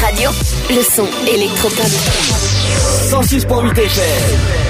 [0.00, 0.30] Radio.
[0.70, 1.86] Le son électropop.
[3.10, 4.60] 106.8 FM.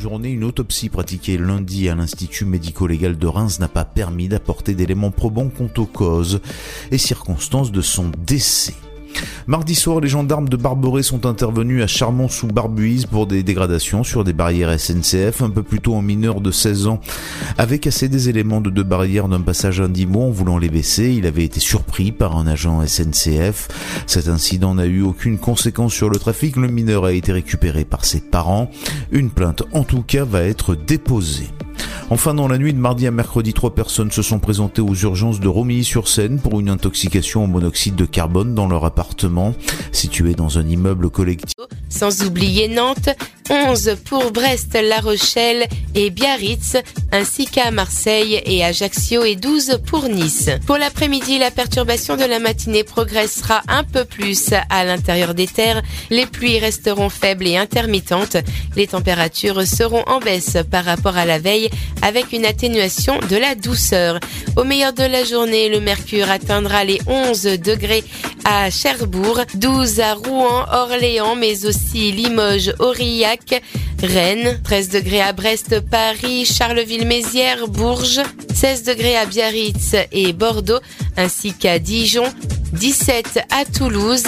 [0.00, 5.10] journée, une autopsie pratiquée lundi à l'Institut médico-légal de Reims n'a pas permis d'apporter d'éléments
[5.10, 6.40] probants quant aux causes
[6.90, 8.74] et circonstances de son décès.
[9.46, 14.32] Mardi soir, les gendarmes de Barberey sont intervenus à Charmont-sous-Barbuise pour des dégradations sur des
[14.32, 17.00] barrières SNCF, un peu plus tôt en mineur de 16 ans.
[17.58, 21.26] Avec assez des éléments de deux barrières d'un passage indimo en voulant les baisser, il
[21.26, 23.68] avait été surpris par un agent SNCF.
[24.06, 28.04] Cet incident n'a eu aucune conséquence sur le trafic, le mineur a été récupéré par
[28.04, 28.70] ses parents.
[29.10, 31.48] Une plainte en tout cas va être déposée.
[32.12, 35.38] Enfin, dans la nuit de mardi à mercredi, trois personnes se sont présentées aux urgences
[35.38, 38.99] de Romilly-sur-Seine pour une intoxication au monoxyde de carbone dans leur appartement,
[39.92, 41.54] situé dans un immeuble collectif.
[41.88, 43.10] Sans oublier Nantes,
[43.50, 46.76] 11 pour Brest, La Rochelle et Biarritz,
[47.10, 50.50] ainsi qu'à Marseille et Ajaccio et 12 pour Nice.
[50.66, 55.82] Pour l'après-midi, la perturbation de la matinée progressera un peu plus à l'intérieur des terres.
[56.10, 58.36] Les pluies resteront faibles et intermittentes.
[58.76, 61.70] Les températures seront en baisse par rapport à la veille
[62.02, 64.20] avec une atténuation de la douceur.
[64.56, 68.04] Au meilleur de la journée, le mercure atteindra les 11 degrés
[68.44, 73.39] à Cherbourg, 12 à Rouen, Orléans, mais aussi Limoges, Aurillac,
[74.02, 78.20] Rennes, 13 degrés à Brest, Paris, Charleville-Mézières, Bourges,
[78.54, 80.80] 16 degrés à Biarritz et Bordeaux,
[81.16, 82.24] ainsi qu'à Dijon,
[82.72, 84.24] 17 à Toulouse.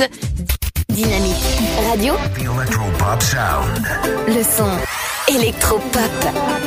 [0.88, 1.36] Dynamique
[1.88, 2.14] Radio.
[2.14, 3.86] The Sound.
[4.28, 6.10] Le son électropop.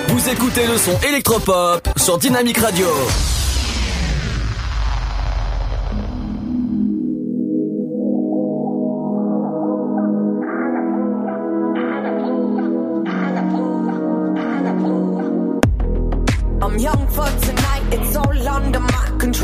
[0.07, 2.87] Vous écoutez le son électropop sur Dynamique Radio.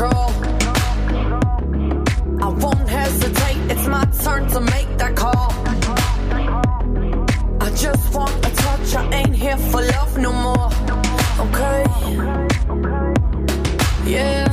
[0.02, 0.30] Control.
[2.40, 5.52] I won't hesitate, it's my turn to make that call.
[7.60, 10.70] I just want a touch, I ain't here for love no more.
[11.46, 11.84] Okay?
[14.10, 14.51] Yeah.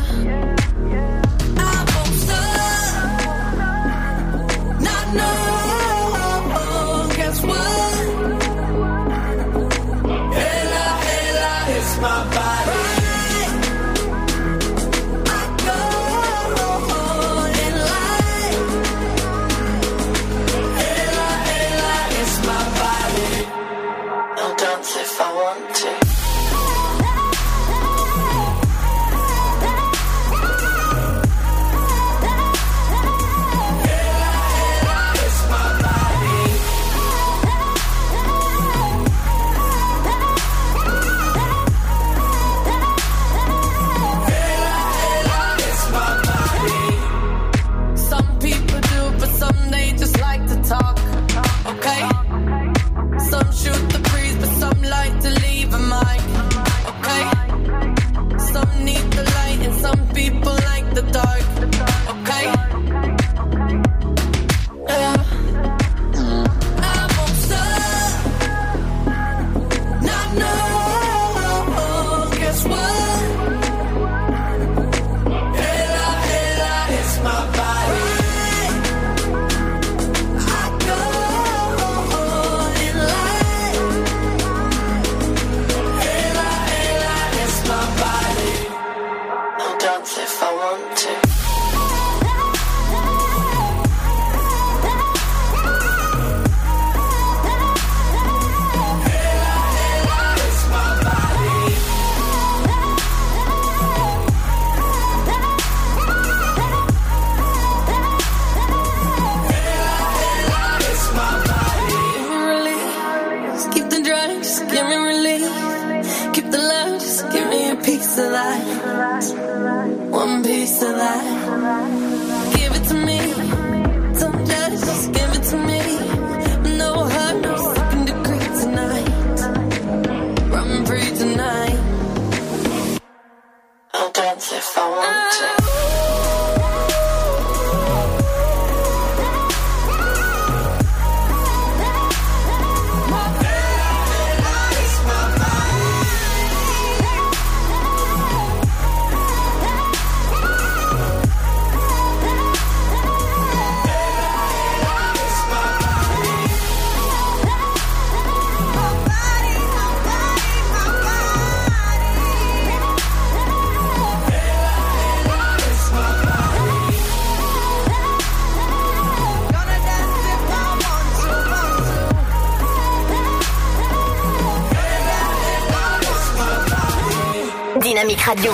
[178.29, 178.51] Radio.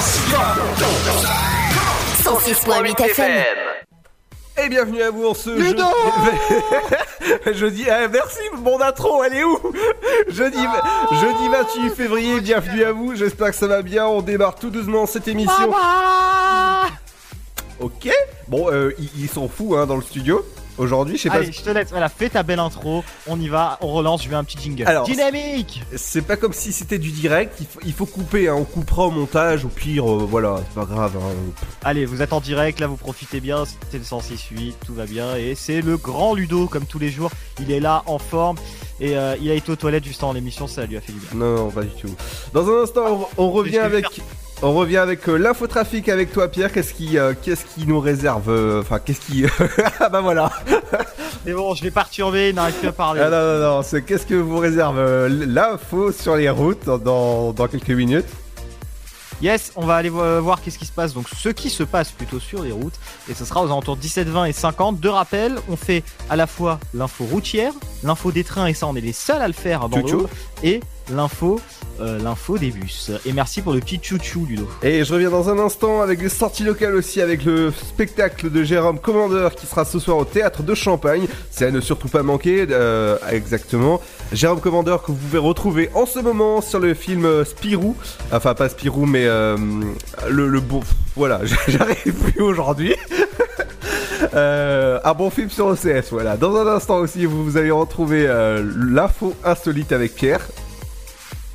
[2.24, 3.44] 106.8 FM.
[4.64, 5.82] Et bienvenue à vous en ce jeudi.
[7.52, 9.60] jeudi, eh, merci mon intro, elle est où?
[10.30, 10.66] Jeudi,
[11.12, 13.16] jeudi 28 février, bienvenue à vous.
[13.16, 14.08] J'espère que ça va bien.
[14.08, 15.74] On démarre tout doucement cette émission.
[17.82, 18.10] Ok.
[18.48, 20.46] Bon, euh, ils, ils sont fous hein, dans le studio.
[20.78, 21.36] Aujourd'hui, je sais pas.
[21.36, 21.90] Allez, je te laisse.
[21.90, 23.04] Voilà, fais ta belle intro.
[23.28, 24.24] On y va, on relance.
[24.24, 24.84] Je mets un petit jingle.
[24.88, 27.56] Alors, Dynamique C'est pas comme si c'était du direct.
[27.60, 28.50] Il faut, il faut couper.
[28.50, 28.56] hein.
[28.58, 29.64] On coupera au montage.
[29.66, 31.14] Au pire, euh, voilà, c'est pas grave.
[31.18, 31.54] hein.
[31.84, 35.36] Allez, vous êtes en direct, là vous profitez bien, c'était le 106.8, tout va bien.
[35.38, 37.32] Et c'est le grand Ludo, comme tous les jours.
[37.60, 38.58] Il est là, en forme.
[39.00, 41.20] Et euh, il a été aux toilettes juste avant l'émission, ça lui a fait du
[41.20, 41.30] bien.
[41.34, 42.14] Non, non, pas du tout.
[42.54, 44.06] Dans un instant, on, on revient vais avec.
[44.62, 48.50] On revient avec euh, l'infotrafic avec toi Pierre, qu'est-ce qui, euh, qu'est-ce qui nous réserve
[48.50, 49.46] euh, Enfin qu'est-ce qui...
[50.00, 50.50] ah bah voilà.
[51.46, 53.22] Mais bon, je l'ai perturbé, il n'arrive plus à parler.
[53.22, 57.68] Ah non non non, c'est qu'est-ce que vous réserve euh, l'info sur les routes dans
[57.70, 58.26] quelques minutes?
[59.46, 61.14] Yes, on va aller vo- voir qu'est-ce qui se passe.
[61.14, 62.96] Donc, ce qui se passe plutôt sur les routes.
[63.30, 65.00] Et ce sera aux alentours de 17, 20 et 50.
[65.00, 67.72] De rappel, on fait à la fois l'info routière,
[68.04, 70.18] l'info des trains, et ça, on est les seuls à le faire Tchou-tchou.
[70.22, 70.30] l'eau,
[70.64, 70.80] et
[71.14, 71.60] l'info,
[72.02, 73.12] euh, l'info des bus.
[73.28, 74.68] Et merci pour le petit chouchou, Ludo.
[74.82, 78.64] Et je reviens dans un instant avec les sorties locales aussi, avec le spectacle de
[78.64, 81.28] Jérôme Commandeur qui sera ce soir au théâtre de Champagne.
[81.52, 84.02] C'est à ne surtout pas manquer, euh, exactement.
[84.32, 87.96] Jérôme Commandeur que vous pouvez retrouver en ce moment sur le film Spirou.
[88.32, 89.58] Enfin, pas Spirou, mais euh,
[90.30, 90.82] le, le bon.
[91.16, 92.96] Voilà, j'arrive plus aujourd'hui.
[94.34, 96.36] Euh, un bon film sur OCS, voilà.
[96.36, 100.42] Dans un instant aussi, vous, vous allez retrouver euh, l'info insolite avec Pierre.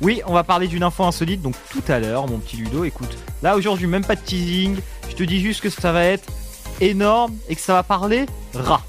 [0.01, 2.83] Oui, on va parler d'une info insolite, donc tout à l'heure, mon petit Ludo.
[2.83, 4.77] Écoute, là aujourd'hui, même pas de teasing.
[5.09, 6.25] Je te dis juste que ça va être
[6.79, 8.81] énorme et que ça va parler rat.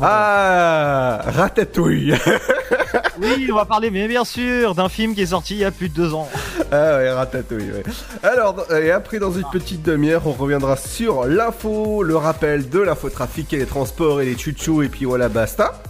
[0.00, 2.14] Ah, Ratatouille.
[3.20, 5.70] Oui, on va parler, mais bien sûr, d'un film qui est sorti il y a
[5.70, 6.28] plus de deux ans.
[6.70, 7.82] Ah ouais, ratatouille, ouais.
[8.22, 13.52] Alors, et après, dans une petite demi-heure, on reviendra sur l'info, le rappel de l'infotrafic
[13.52, 15.82] et les transports et les chouchous, et puis voilà, basta.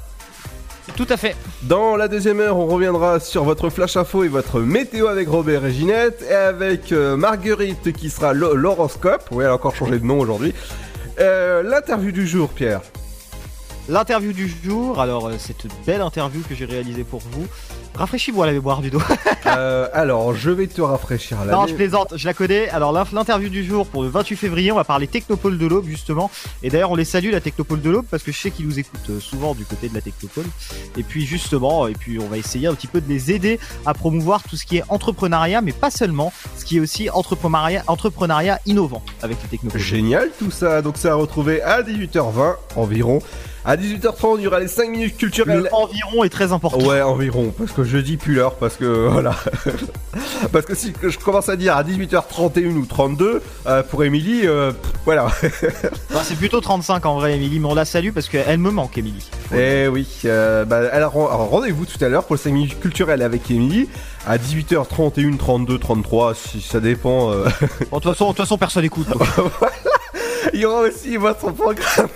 [0.96, 1.36] Tout à fait.
[1.64, 5.64] Dans la deuxième heure, on reviendra sur votre flash info et votre météo avec Robert
[5.66, 9.24] et Ginette, et avec euh, Marguerite qui sera l'ho- l'horoscope.
[9.30, 10.54] Oui, elle a encore changé de nom aujourd'hui.
[11.20, 12.80] Euh, L'interview du jour, Pierre.
[13.88, 17.46] L'interview du jour, alors euh, cette belle interview que j'ai réalisée pour vous.
[17.94, 19.02] Rafraîchis-moi la mémoire du dos.
[19.46, 22.68] Euh, alors, je vais te rafraîchir la non, je plaisante, je la connais.
[22.68, 26.30] Alors l'interview du jour pour le 28 février, on va parler Technopole de l'Aube justement.
[26.62, 28.78] Et d'ailleurs, on les salue la Technopole de l'Aube parce que je sais qu'ils nous
[28.78, 30.44] écoutent euh, souvent du côté de la Technopole.
[30.98, 33.94] Et puis justement, et puis on va essayer un petit peu de les aider à
[33.94, 38.60] promouvoir tout ce qui est entrepreneuriat, mais pas seulement, ce qui est aussi entrepreneuriat, entrepreneuriat
[38.66, 39.80] innovant avec les Technopole.
[39.80, 43.20] Génial tout ça, donc ça à retrouver à 18h20 environ.
[43.68, 45.64] À 18h30, il y aura les 5 minutes culturelles.
[45.64, 46.86] Le environ est très important.
[46.86, 49.36] Ouais, environ, parce que je dis plus l'heure, parce que voilà.
[50.50, 54.72] parce que si je commence à dire à 18h31 ou 32, euh, pour Émilie, euh,
[55.04, 55.26] voilà.
[56.10, 58.96] Enfin, c'est plutôt 35 en vrai, Émilie, mais on la salue parce qu'elle me manque,
[58.96, 59.28] Émilie.
[59.54, 63.86] Eh oui, euh, bah, rendez-vous tout à l'heure pour les 5 minutes culturelles avec Émilie.
[64.26, 67.32] À 18h31, 32, 33, si ça dépend.
[67.32, 67.44] euh.
[67.90, 69.10] Bon, de toute façon, de toute façon, personne écoute.
[69.10, 69.20] donc.
[70.54, 72.08] Il y aura aussi votre programme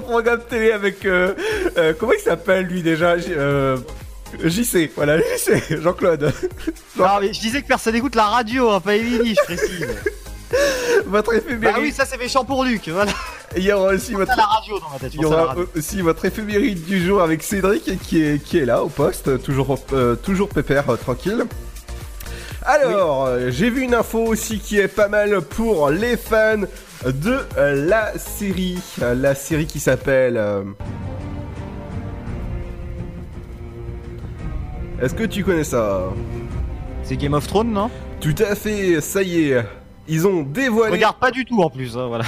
[0.00, 1.04] programme télé avec.
[1.04, 1.34] euh,
[1.78, 3.76] euh, comment il s'appelle lui déjà euh,
[4.42, 6.32] JC, voilà, JC, Jean-Claude.
[6.96, 9.86] Non, mais je disais que personne écoute la radio, hein, pas Émilie, je précise.
[11.06, 11.76] Votre Bah éphéméride.
[11.82, 13.12] oui, ça c'est méchant pour Luc, voilà.
[13.56, 14.36] Il y aura aussi votre.
[14.36, 15.12] la radio dans ma tête.
[15.12, 15.68] je Il y pense à la aura radio.
[15.76, 19.76] aussi votre éphéméride du jour avec Cédric qui est, qui est là au poste, toujours,
[19.92, 21.44] euh, toujours pépère, euh, tranquille.
[22.62, 26.62] Alors, j'ai vu une info aussi qui est pas mal pour les fans
[27.12, 28.78] de euh, la série.
[29.02, 30.36] Euh, la série qui s'appelle...
[30.36, 30.62] euh,
[35.02, 36.04] Est-ce que tu connais ça?
[37.02, 37.90] C'est Game of Thrones, non?
[38.20, 39.64] Tout à fait, ça y est.
[40.08, 40.92] Ils ont dévoilé...
[40.92, 42.24] Regarde pas du tout en plus, hein, voilà.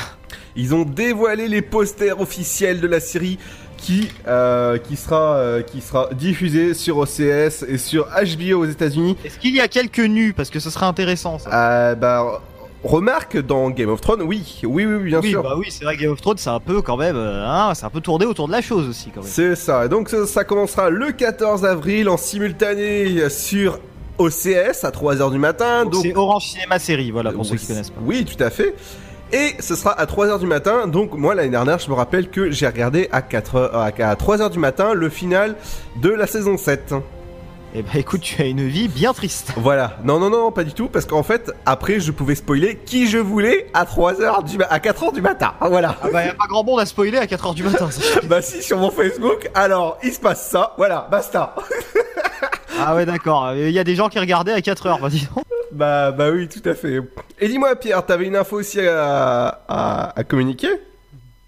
[0.56, 3.38] Ils ont dévoilé les posters officiels de la série
[3.76, 9.16] qui, euh, qui, sera, euh, qui sera diffusée sur OCS et sur HBO aux États-Unis.
[9.24, 10.32] Est-ce qu'il y a quelques nus?
[10.32, 11.50] Parce que ce serait intéressant ça.
[11.90, 12.40] Euh, bah,
[12.86, 15.42] remarque dans Game of Thrones, oui, oui, oui, bien oui, sûr.
[15.42, 17.84] bah oui, c'est vrai Game of Thrones c'est un peu quand même, euh, hein, c'est
[17.86, 19.30] un peu tourné autour de la chose aussi quand même.
[19.30, 19.84] C'est ça.
[19.84, 23.78] Et donc ça, ça commencera le 14 avril en simultané sur
[24.18, 25.84] OCS à 3h du matin.
[25.84, 28.00] Donc c'est Orange Cinéma Série, voilà pour ceux Oui, qui connaissent pas.
[28.04, 28.74] Oui, tout à fait.
[29.32, 30.86] Et ce sera à 3h du matin.
[30.86, 34.58] Donc moi l'année dernière, je me rappelle que j'ai regardé à 4 à 3h du
[34.58, 35.56] matin le final
[36.00, 36.94] de la saison 7.
[37.78, 39.52] Et bah écoute, tu as une vie bien triste.
[39.58, 39.98] Voilà.
[40.02, 43.18] Non non non, pas du tout parce qu'en fait, après je pouvais spoiler qui je
[43.18, 45.52] voulais à 3h du ma- à 4h du matin.
[45.60, 45.94] Voilà.
[46.02, 47.90] Ah bah y a pas grand monde à spoiler à 4h du matin.
[47.90, 48.20] ça.
[48.24, 50.72] bah si sur mon Facebook, alors il se passe ça.
[50.78, 51.54] Voilà, basta.
[52.80, 53.52] Ah ouais, d'accord.
[53.54, 55.28] Il y a des gens qui regardaient à 4 heures, vas-y.
[55.72, 57.00] Bah, bah oui, tout à fait.
[57.40, 60.68] Et dis-moi, Pierre, t'avais une info aussi à, à, à communiquer?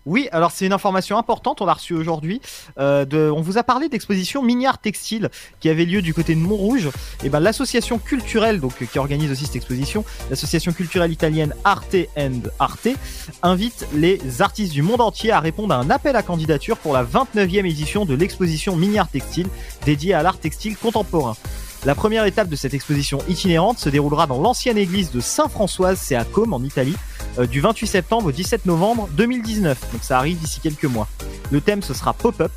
[0.08, 2.40] Oui, alors c'est une information importante, on l'a reçue aujourd'hui.
[2.78, 5.28] Euh, on vous a parlé d'exposition Mignard Textile
[5.60, 6.88] qui avait lieu du côté de Montrouge.
[7.24, 12.40] Et ben l'association culturelle, donc qui organise aussi cette exposition, l'association culturelle italienne Arte and
[12.58, 12.88] Arte,
[13.42, 17.04] invite les artistes du monde entier à répondre à un appel à candidature pour la
[17.04, 19.48] 29e édition de l'exposition Mignard Textile
[19.84, 21.36] dédiée à l'art textile contemporain.
[21.84, 26.16] La première étape de cette exposition itinérante se déroulera dans l'ancienne église de Saint-Françoise, c'est
[26.16, 26.96] à Côme en Italie,
[27.46, 29.92] du 28 septembre au 17 novembre 2019.
[29.92, 31.08] Donc ça arrive d'ici quelques mois.
[31.50, 32.52] Le thème ce sera pop-up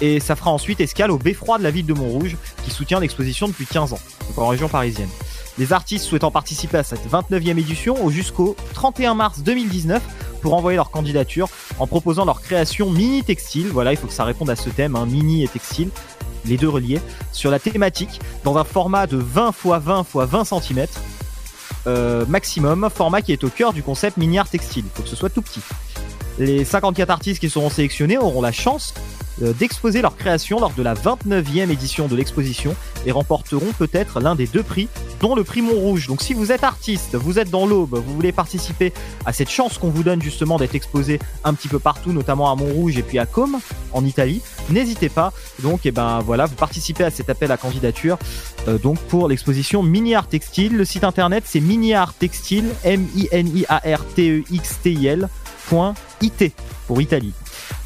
[0.00, 3.48] et ça fera ensuite escale au beffroi de la ville de Montrouge qui soutient l'exposition
[3.48, 4.00] depuis 15 ans,
[4.36, 5.08] en région parisienne.
[5.56, 10.02] Les artistes souhaitant participer à cette 29e édition au jusqu'au 31 mars 2019
[10.42, 13.68] pour envoyer leur candidature en proposant leur création mini textile.
[13.68, 15.90] Voilà, il faut que ça réponde à ce thème, hein, mini et textile,
[16.44, 17.00] les deux reliés,
[17.32, 20.86] sur la thématique dans un format de 20 x 20 x 20 cm euh,
[21.86, 24.84] maximum, format qui est au cœur du concept mini art textile.
[24.86, 25.60] Il faut que ce soit tout petit.
[26.38, 28.94] Les 54 artistes qui seront sélectionnés auront la chance
[29.42, 34.34] euh, d'exposer leur création lors de la 29e édition de l'exposition et remporteront peut-être l'un
[34.34, 34.88] des deux prix,
[35.20, 36.06] dont le prix Montrouge.
[36.06, 38.92] Donc si vous êtes artiste, vous êtes dans l'aube, vous voulez participer
[39.26, 42.54] à cette chance qu'on vous donne justement d'être exposé un petit peu partout, notamment à
[42.54, 43.58] Montrouge et puis à Côme,
[43.92, 45.32] en Italie, n'hésitez pas.
[45.62, 48.18] Donc et ben voilà, vous participez à cet appel à candidature
[48.68, 50.76] euh, donc pour l'exposition Mini Art Textile.
[50.76, 54.44] Le site internet c'est Mini Art Textile, M I N I A R T E
[54.50, 55.28] X T I L
[56.20, 56.52] IT
[56.86, 57.32] pour Italie.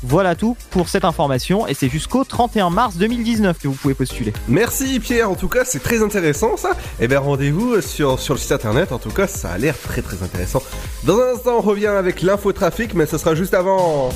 [0.02, 4.32] Voilà tout pour cette information et c'est jusqu'au 31 mars 2019 que vous pouvez postuler.
[4.48, 6.70] Merci Pierre, en tout cas c'est très intéressant ça.
[7.00, 10.02] Et bien rendez-vous sur, sur le site internet, en tout cas ça a l'air très
[10.02, 10.62] très intéressant.
[11.04, 14.10] Dans un instant on revient avec l'infotrafic, mais ce sera juste avant.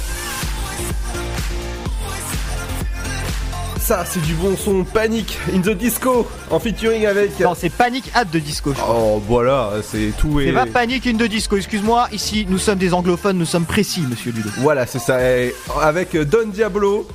[3.83, 7.41] Ça c'est du bon son, Panic in the Disco, en featuring avec...
[7.41, 8.73] Non, c'est Panic Hâte de Disco.
[8.89, 10.47] Oh voilà, c'est tout et...
[10.47, 14.03] C'est pas Panic in the Disco, excuse-moi, ici nous sommes des anglophones, nous sommes précis,
[14.09, 14.51] monsieur Ludo.
[14.59, 15.21] Voilà, c'est ça.
[15.29, 17.09] Et avec Don Diablo.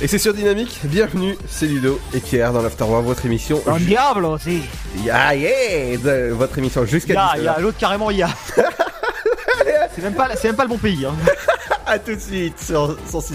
[0.00, 0.78] Et c'est sur Dynamique.
[0.84, 3.60] Bienvenue, c'est Ludo et Pierre dans l'Afterworld, votre émission.
[3.66, 4.62] Un diable aussi.
[5.04, 5.98] Yeah, yeah,
[6.34, 7.42] votre émission jusqu'à Ya, 17h.
[7.42, 8.28] ya, l'autre carrément ya.
[9.94, 11.04] c'est même pas, c'est même pas le bon pays.
[11.04, 11.14] Hein.
[11.84, 13.34] À tout de suite sur 106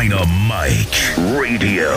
[0.00, 1.88] Dynamite Radio.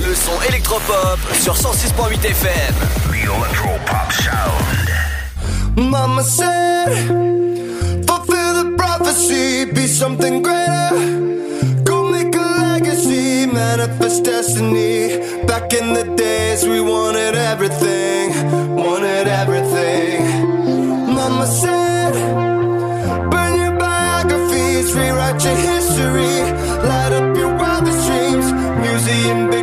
[0.00, 2.74] Le son électropop sur 106.8 FM.
[3.12, 4.88] The Electropop Sound.
[5.76, 7.06] Mama said,
[8.08, 10.90] fulfill the prophecy, be something greater.
[11.84, 15.18] Go make a legacy, manifest destiny.
[15.46, 18.32] Back in the days, we wanted everything,
[18.74, 20.24] wanted everything.
[21.14, 22.14] Mama said,
[23.30, 26.42] burn your biographies, rewrite your history,
[26.88, 27.07] light
[29.08, 29.57] seeing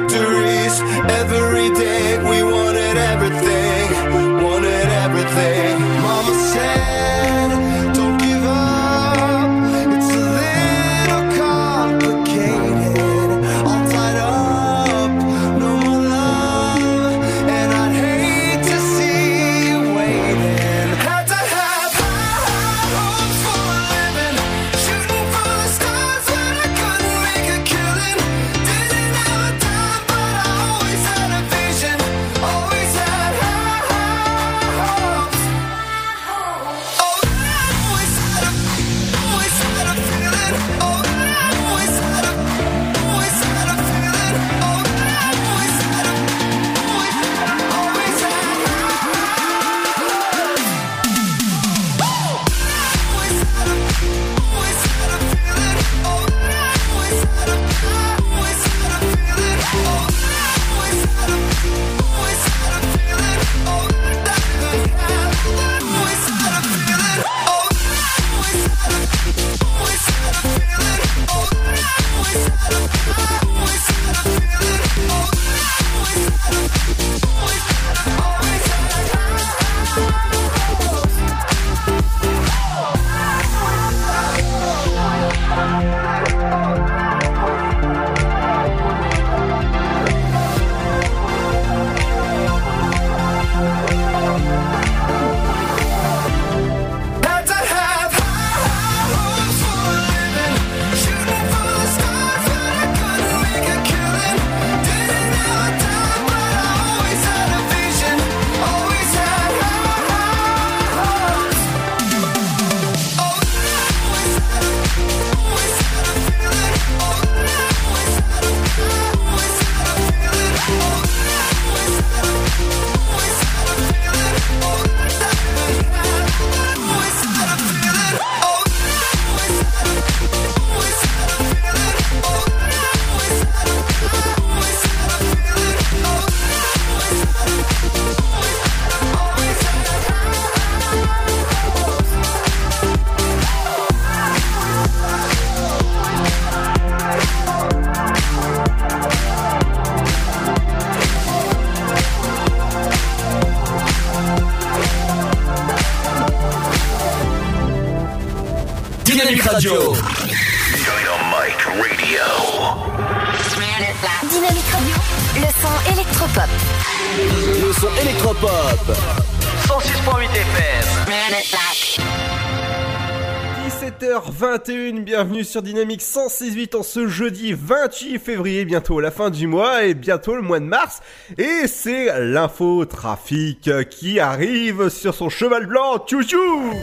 [175.45, 180.35] sur Dynamique 106.8 en ce jeudi 28 février, bientôt la fin du mois et bientôt
[180.35, 181.01] le mois de mars.
[181.37, 186.73] Et c'est l'info trafic qui arrive sur son cheval blanc, tchou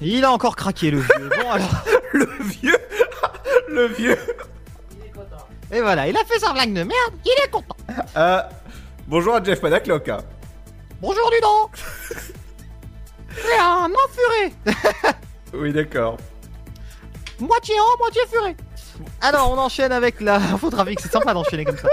[0.00, 1.30] Il a encore craqué le vieux.
[1.40, 1.84] Bon alors.
[2.12, 2.78] le vieux
[3.68, 4.18] Le vieux
[5.72, 7.76] Et voilà, il a fait sa blague de merde, il est content.
[8.16, 8.40] Euh,
[9.06, 10.10] bonjour à Jeff Panaclock.
[11.00, 11.70] Bonjour Ludo
[13.34, 14.54] C'est un enfuré
[15.54, 16.16] Oui, d'accord.
[17.40, 18.56] Moitié en, moitié furé
[19.20, 21.88] alors on enchaîne avec la info trafic, c'est sympa d'enchaîner comme ça.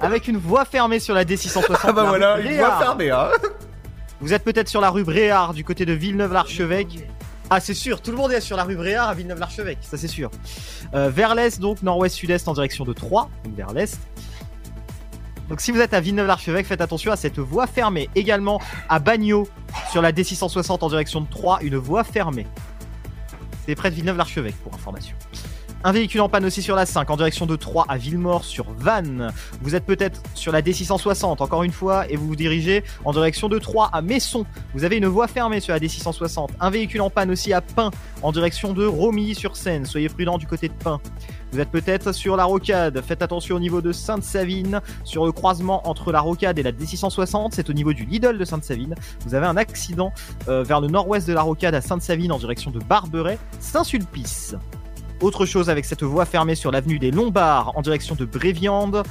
[0.00, 1.78] Avec une voie fermée sur la D660.
[1.82, 3.30] Ah bah voilà, une voie fermée, hein
[4.20, 7.08] Vous êtes peut-être sur la rue Bréard du côté de Villeneuve-l'Archevêque.
[7.50, 10.08] Ah c'est sûr, tout le monde est sur la rue Bréard à Villeneuve-l'Archevêque, ça c'est
[10.08, 10.30] sûr.
[10.94, 13.98] Euh, vers l'est donc, nord-ouest-sud-est en direction de Troyes, donc vers l'est.
[15.48, 18.08] Donc si vous êtes à Villeneuve-l'Archevêque, faites attention à cette voie fermée.
[18.14, 19.46] Également à Bagnols,
[19.90, 22.46] sur la D660 en direction de Troyes, une voie fermée.
[23.66, 25.16] C'est près de Villeneuve-l'Archevêque pour information.
[25.86, 28.64] Un véhicule en panne aussi sur la 5 en direction de Troyes à Villemort sur
[28.78, 29.30] Vannes.
[29.60, 33.50] Vous êtes peut-être sur la D660 encore une fois et vous vous dirigez en direction
[33.50, 34.46] de Troyes à Messon.
[34.72, 36.48] Vous avez une voie fermée sur la D660.
[36.58, 37.90] Un véhicule en panne aussi à Pin
[38.22, 39.84] en direction de Romilly-sur-Seine.
[39.84, 41.02] Soyez prudent du côté de Pin.
[41.52, 43.02] Vous êtes peut-être sur la rocade.
[43.02, 44.80] Faites attention au niveau de Sainte-Savine.
[45.04, 48.44] Sur le croisement entre la rocade et la D660, c'est au niveau du Lidl de
[48.46, 48.94] Sainte-Savine.
[49.26, 50.14] Vous avez un accident
[50.48, 54.56] euh, vers le nord-ouest de la rocade à Sainte-Savine en direction de Barberet, Saint-Sulpice.
[55.20, 59.02] Autre chose avec cette voie fermée sur l'avenue des Lombards en direction de Bréviande.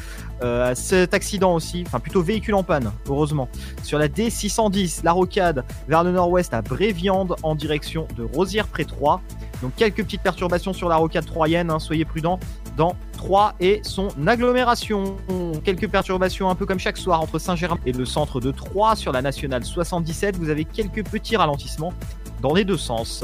[0.41, 3.47] Euh, cet accident aussi, enfin plutôt véhicule en panne, heureusement.
[3.83, 9.21] Sur la D610, la rocade vers le nord-ouest à Bréviande en direction de Rosières-près-Troyes.
[9.61, 12.39] Donc quelques petites perturbations sur la rocade troyenne, hein, soyez prudents
[12.75, 15.15] dans Troyes et son agglomération.
[15.63, 19.13] Quelques perturbations un peu comme chaque soir entre Saint-Germain et le centre de Troyes sur
[19.13, 20.35] la nationale 77.
[20.35, 21.93] Vous avez quelques petits ralentissements
[22.43, 23.23] dans les deux sens.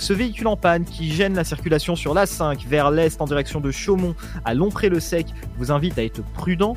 [0.00, 3.60] Ce véhicule en panne qui gêne la circulation sur la 5 vers l'est en direction
[3.60, 5.26] de Chaumont à Lompré-le-Sec
[5.58, 6.76] vous invite à être prudent.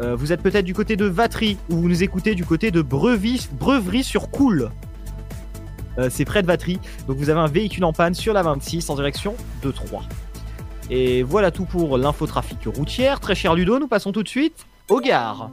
[0.00, 2.82] Euh, vous êtes peut-être du côté de Vatry ou vous nous écoutez du côté de
[2.82, 4.70] Brevis, Breuvry-sur-Coule.
[5.98, 6.78] Euh, c'est près de Vatry.
[7.08, 10.04] Donc vous avez un véhicule en panne sur la 26 en direction de Troyes.
[10.90, 13.20] Et voilà tout pour l'infotrafic routière.
[13.20, 15.50] Très cher Ludo, nous passons tout de suite aux gares.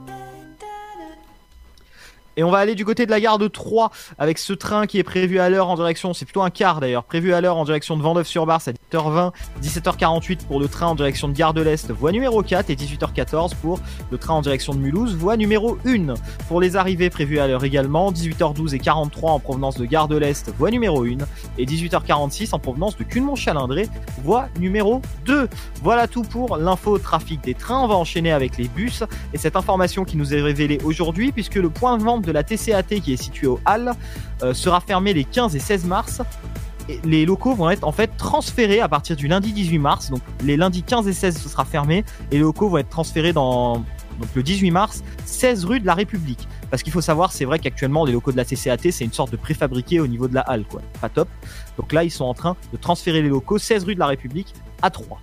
[2.36, 4.98] Et on va aller du côté de la gare de Troyes avec ce train qui
[4.98, 7.64] est prévu à l'heure en direction, c'est plutôt un quart d'ailleurs, prévu à l'heure en
[7.64, 11.90] direction de Vendeuve-sur-Barse à 17h20, 17h48 pour le train en direction de Gare de l'Est,
[11.90, 16.14] voie numéro 4 et 18h14 pour le train en direction de Mulhouse, voie numéro 1.
[16.48, 20.16] Pour les arrivées prévues à l'heure également, 18h12 et 43 en provenance de Gare de
[20.16, 21.18] l'Est, voie numéro 1
[21.58, 23.88] et 18h46 en provenance de Cunemont-Chalindré,
[24.22, 25.48] voie numéro 2.
[25.82, 27.80] Voilà tout pour l'info trafic des trains.
[27.80, 29.02] On va enchaîner avec les bus
[29.34, 32.42] et cette information qui nous est révélée aujourd'hui puisque le point de vente de la
[32.42, 33.92] TCAT qui est situé au Halles
[34.42, 36.22] euh, sera fermé les 15 et 16 mars.
[37.04, 40.10] Les locaux vont être en fait transférés à partir du lundi 18 mars.
[40.10, 43.32] Donc les lundis 15 et 16 ce sera fermé et les locaux vont être transférés
[43.32, 43.84] dans
[44.20, 46.48] donc le 18 mars 16 rue de la République.
[46.70, 49.30] Parce qu'il faut savoir, c'est vrai qu'actuellement les locaux de la TCAT c'est une sorte
[49.30, 50.82] de préfabriqué au niveau de la halle quoi.
[51.00, 51.28] Pas top.
[51.78, 54.54] Donc là ils sont en train de transférer les locaux 16 rue de la République
[54.82, 55.20] à 3.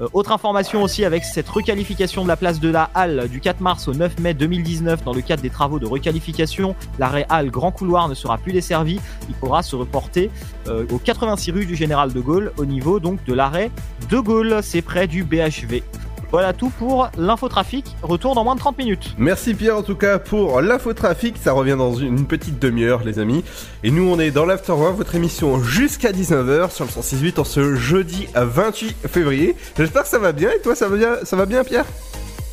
[0.00, 3.60] Euh, autre information aussi avec cette requalification de la place de la Halle du 4
[3.60, 7.72] mars au 9 mai 2019 dans le cadre des travaux de requalification, l'arrêt Halle Grand
[7.72, 9.00] Couloir ne sera plus desservi.
[9.28, 10.30] Il pourra se reporter
[10.68, 13.70] euh, au 86 rue du Général de Gaulle au niveau donc de l'arrêt
[14.10, 14.60] de Gaulle.
[14.62, 15.82] C'est près du BHV.
[16.30, 17.96] Voilà tout pour l'infotrafic.
[18.02, 19.14] Retour dans moins de 30 minutes.
[19.18, 23.44] Merci Pierre en tout cas pour l'infotrafic, ça revient dans une petite demi-heure les amis.
[23.82, 27.74] Et nous on est dans l'Afterwork, votre émission jusqu'à 19h sur le 168 en ce
[27.76, 29.56] jeudi 28 février.
[29.76, 31.86] J'espère que ça va bien et toi ça va bien, ça va bien Pierre?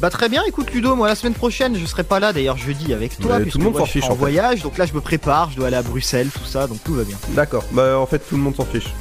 [0.02, 2.94] Bah très bien, écoute Ludo, moi la semaine prochaine je serai pas là d'ailleurs jeudi
[2.94, 4.20] avec toi puisque tout le monde s'en je suis fiche, en en fait.
[4.20, 6.94] voyage, donc là je me prépare, je dois aller à Bruxelles, tout ça, donc tout
[6.96, 7.16] va bien.
[7.30, 8.94] D'accord, bah en fait tout le monde s'en fiche.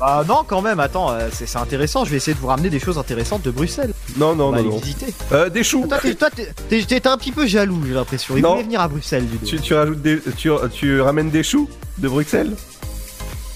[0.00, 2.80] Bah non quand même, attends, euh, c'est intéressant, je vais essayer de vous ramener des
[2.80, 3.92] choses intéressantes de Bruxelles.
[4.16, 4.78] Non, non, On va non, aller non.
[4.78, 5.12] visiter.
[5.32, 5.98] Euh, des choux Toi
[6.30, 9.46] t'es- un petit peu jaloux j'ai l'impression, il voulait venir à Bruxelles Ludo.
[9.46, 10.20] tu, tu rajoutes des.
[10.38, 12.56] Tu, tu ramènes des choux de Bruxelles?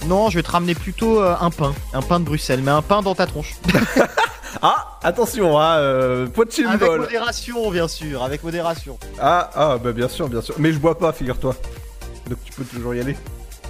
[0.06, 2.82] Non, je vais te ramener plutôt euh, un pain, un pain de Bruxelles, mais un
[2.82, 3.54] pain dans ta tronche.
[4.62, 7.00] Ah, attention, hein, euh, poids de avec bol.
[7.00, 8.98] modération bien sûr, avec modération.
[9.20, 10.54] Ah, ah, bah bien sûr, bien sûr.
[10.58, 11.54] Mais je bois pas, figure-toi.
[12.28, 13.16] Donc tu peux toujours y aller.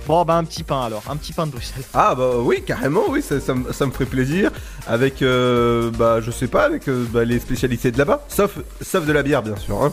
[0.06, 1.82] Bon bah un petit pain alors, un petit pain de Bruxelles.
[1.92, 4.50] Ah bah oui, carrément, oui, ça, ça, me- ça me ferait plaisir.
[4.86, 8.24] Avec, euh, bah je sais pas, avec euh, bah, les spécialités de là-bas.
[8.28, 9.82] Sauf, sauf de la bière, bien sûr.
[9.82, 9.92] Hein.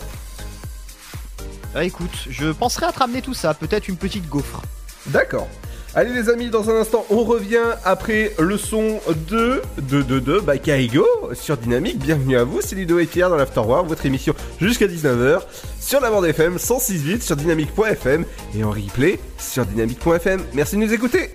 [1.76, 4.62] Ah, écoute, je penserai à te ramener tout ça, peut-être une petite gaufre.
[5.08, 5.48] D'accord.
[5.96, 10.40] Allez les amis, dans un instant, on revient après le son de de de de
[10.40, 12.00] by Kaigo sur Dynamique.
[12.00, 15.42] Bienvenue à vous, c'est Ludo et Pierre dans l'Afterworld, votre émission jusqu'à 19h
[15.80, 18.26] sur la bande FM 106.8 sur dynamique.fm
[18.56, 20.42] et en replay sur dynamique.fm.
[20.54, 21.30] Merci de nous écouter.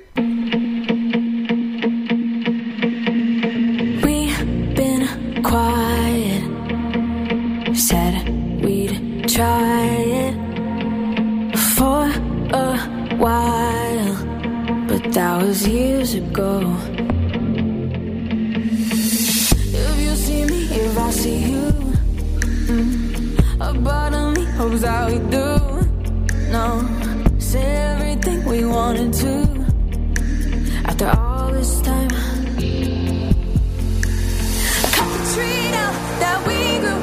[9.28, 10.34] Try
[11.76, 12.10] for
[12.52, 14.38] a while,
[15.04, 16.76] that was years ago.
[19.80, 21.68] If you see me, if I see you,
[23.61, 25.48] a part of me hopes that we do.
[26.50, 26.66] No,
[27.38, 29.66] say everything we wanted to.
[30.84, 32.11] After all this time.
[34.94, 37.02] Cut the tree down that we grew.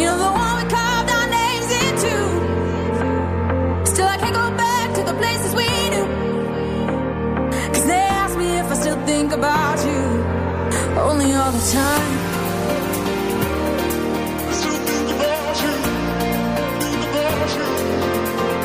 [0.00, 0.55] You know the one
[9.06, 10.02] me if I still think about you.
[10.98, 12.18] Only all the time.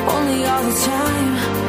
[0.09, 1.60] Only all the time.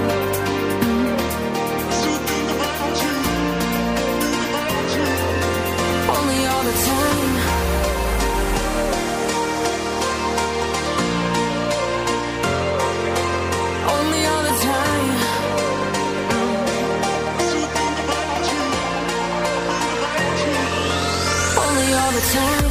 [22.33, 22.62] Time.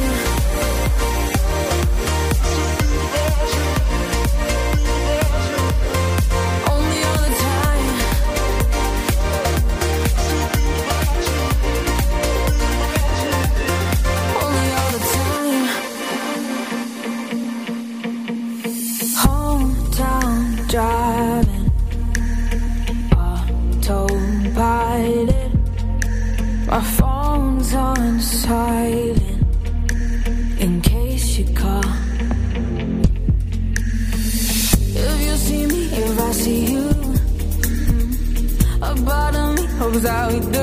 [40.32, 40.61] I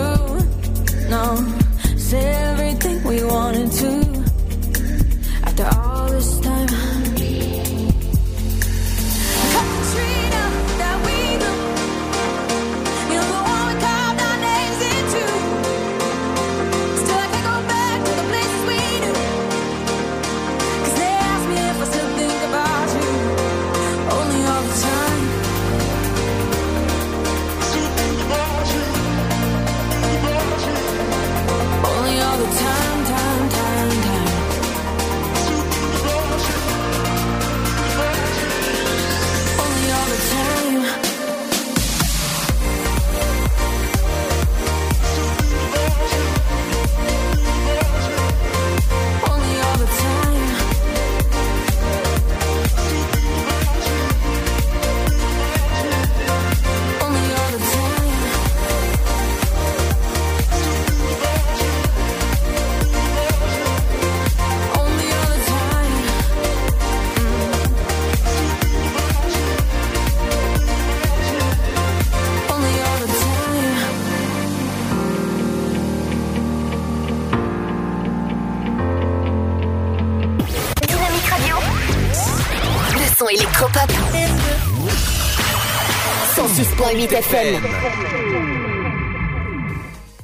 [87.20, 87.62] FM.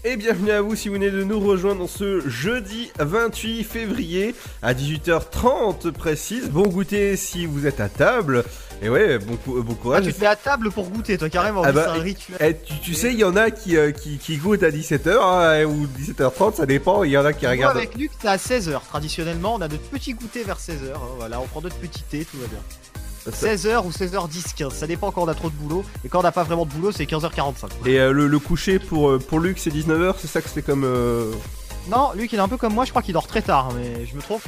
[0.05, 4.33] Et bienvenue à vous si vous venez de nous rejoindre dans ce jeudi 28 février
[4.61, 6.49] à 18h30 précise.
[6.49, 8.45] Bon goûter si vous êtes à table.
[8.81, 10.05] Et ouais, bon, bon Ah, courage.
[10.05, 11.63] tu te mets à table pour goûter, toi, carrément.
[11.65, 12.37] Ah bah, c'est un rituel.
[12.39, 15.65] eh, tu, tu sais, il y en a qui, euh, qui, qui goûtent à 17h
[15.65, 17.03] ou 17h30, ça dépend.
[17.03, 17.75] Il y en a qui regardent.
[17.77, 18.79] avec Luc, c'est à 16h.
[18.87, 20.93] Traditionnellement, on a notre petit goûter vers 16h.
[21.17, 22.59] Voilà, on prend notre petit thé, tout va bien.
[23.31, 25.83] 16h ou 16h10, 15, ça dépend quand on a trop de boulot.
[26.03, 27.87] Et quand on n'a pas vraiment de boulot, c'est 15h45.
[27.87, 30.61] Et euh, le, le coucher pour, euh, pour Luc, c'est 19h, c'est ça que c'était
[30.61, 30.83] comme.
[30.83, 31.31] euh,
[31.89, 34.05] Non, Luc, il est un peu comme moi, je crois qu'il dort très tard, mais
[34.05, 34.41] je me trompe.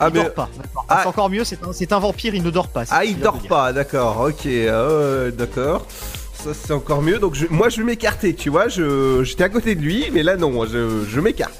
[0.00, 0.48] Ah, il mais- dort pas.
[0.56, 0.84] d'accord.
[0.88, 2.84] Ah, c'est encore mieux, c'est un, c'est un vampire, il ne dort pas.
[2.84, 5.86] c'est Ah, il dort pas, d'accord, ok, euh, d'accord.
[6.34, 7.18] Ça, c'est encore mieux.
[7.20, 8.66] Donc, je- moi, je vais m'écarter, tu vois.
[8.68, 11.54] je- J'étais à côté de lui, mais là, non, je, je m'écarte.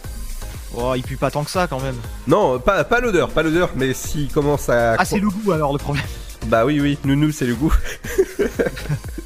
[0.76, 1.94] Oh, il pue pas tant que ça quand même.
[2.26, 4.96] Non, pas, pas l'odeur, pas l'odeur, mais s'il commence à.
[4.98, 6.04] Ah, c'est le goût alors le problème.
[6.46, 7.74] Bah oui, oui, nounou, c'est le goût.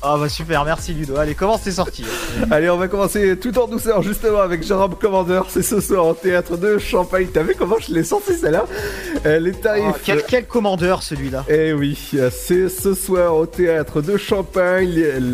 [0.00, 1.16] Ah bah super, merci Ludo.
[1.16, 2.04] Allez, comment c'est sorti
[2.52, 5.40] Allez, on va commencer tout en douceur justement avec Jérôme Commander.
[5.48, 7.26] C'est ce soir au théâtre de Champagne.
[7.34, 8.64] T'as vu comment je l'ai sorti celle-là
[9.26, 9.84] Euh, Les tarifs.
[9.88, 11.98] Oh, quel, quel commandeur celui-là Eh oui,
[12.30, 14.88] c'est ce soir au théâtre de Champagne.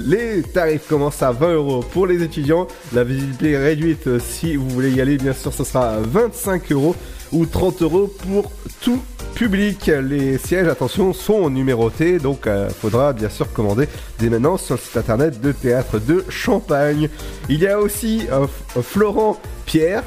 [0.06, 2.66] Les, tarifs commencent à 20 euros pour les étudiants.
[2.94, 4.06] La visibilité est réduite.
[4.06, 6.96] euh, Si vous voulez y aller, bien sûr, ce sera à 25 euros
[7.32, 9.02] ou 30 euros pour tout
[9.34, 9.86] public.
[10.02, 14.80] Les sièges, attention, sont numérotés, donc euh, faudra bien sûr commander dès maintenant sur le
[14.80, 17.08] site internet de théâtre de Champagne.
[17.48, 20.02] Il y a aussi euh, F- Florent Pierre.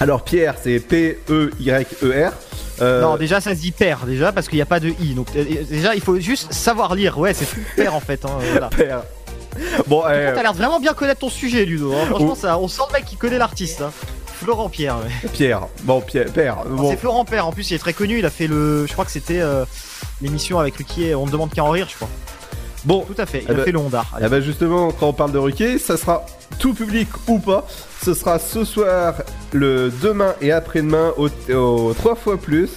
[0.00, 2.32] Alors Pierre, c'est P-E-Y-E-R.
[2.80, 5.14] Euh, Non, déjà ça se dit père, déjà, parce qu'il n'y a pas de i.
[5.14, 7.18] Donc euh, déjà, il faut juste savoir lire.
[7.18, 8.24] Ouais, c'est père en fait.
[8.24, 8.68] Hein, voilà.
[8.68, 9.02] Père.
[9.86, 11.92] Bon, euh, T'as l'air de vraiment bien connaître ton sujet, Ludo.
[11.92, 12.06] hein.
[12.08, 13.82] Franchement, ça, on sent le mec qui connaît l'artiste.
[13.82, 13.92] hein.
[14.42, 14.96] Florent Pierre.
[14.98, 15.28] ouais.
[15.32, 15.66] Pierre.
[15.84, 16.26] Bon, Pierre.
[16.32, 16.64] Père.
[16.68, 16.90] Bon.
[16.90, 17.46] C'est Florent Père.
[17.46, 18.18] En plus, il est très connu.
[18.18, 18.86] Il a fait le.
[18.86, 19.64] Je crois que c'était euh,
[20.20, 21.14] l'émission avec Ruquier.
[21.14, 22.08] On ne demande qu'à en rire, je crois.
[22.84, 23.40] Bon, tout à fait.
[23.42, 24.04] Il Eh a ben- fait le Honda.
[24.20, 26.26] Eh ben justement, quand on parle de Ruquier, ça sera
[26.58, 27.64] tout public ou pas.
[28.04, 29.14] Ce sera ce soir,
[29.52, 32.70] le demain et après-demain au, au 3 fois plus.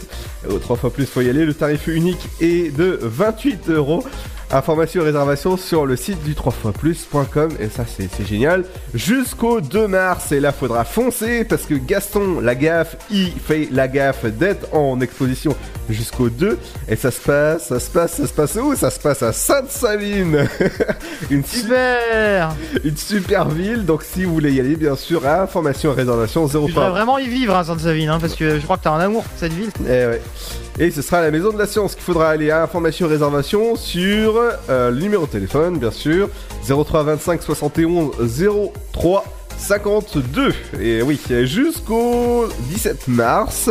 [0.48, 1.44] Au 3 fois plus, faut y aller.
[1.46, 4.04] Le tarif unique est de 28 euros.
[4.52, 8.64] Information et réservation sur le site du 3 fois plus.com et ça c'est génial.
[8.94, 14.26] Jusqu'au 2 mars et là faudra foncer parce que Gaston Lagaffe, il fait la gaffe
[14.26, 15.56] d'être en exposition
[15.90, 18.76] jusqu'au 2 et ça se passe, ça se passe, ça se passe où?
[18.76, 20.48] Ça se passe à Sainte-Saline.
[21.32, 25.96] Une super Une super ville donc si vous voulez y aller bien sûr information et
[25.96, 28.84] réservation 03 Tu devrais vraiment y vivre, hein, Sainte-Savine, hein, parce que je crois que
[28.84, 29.70] t'as un amour pour cette ville.
[29.86, 30.22] Eh ouais.
[30.78, 33.10] Et ce sera à la maison de la science qu'il faudra aller à information et
[33.10, 34.35] réservation sur
[34.70, 36.30] euh, le numéro de téléphone, bien sûr,
[36.68, 38.12] 03 25 71
[38.94, 39.26] 03
[39.58, 40.54] 52.
[40.80, 43.70] Et oui, jusqu'au 17 mars,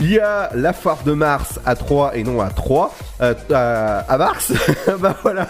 [0.00, 3.98] il y a la foire de Mars à 3 et non à 3, euh, à,
[4.00, 4.52] à Mars.
[4.98, 5.46] bah voilà.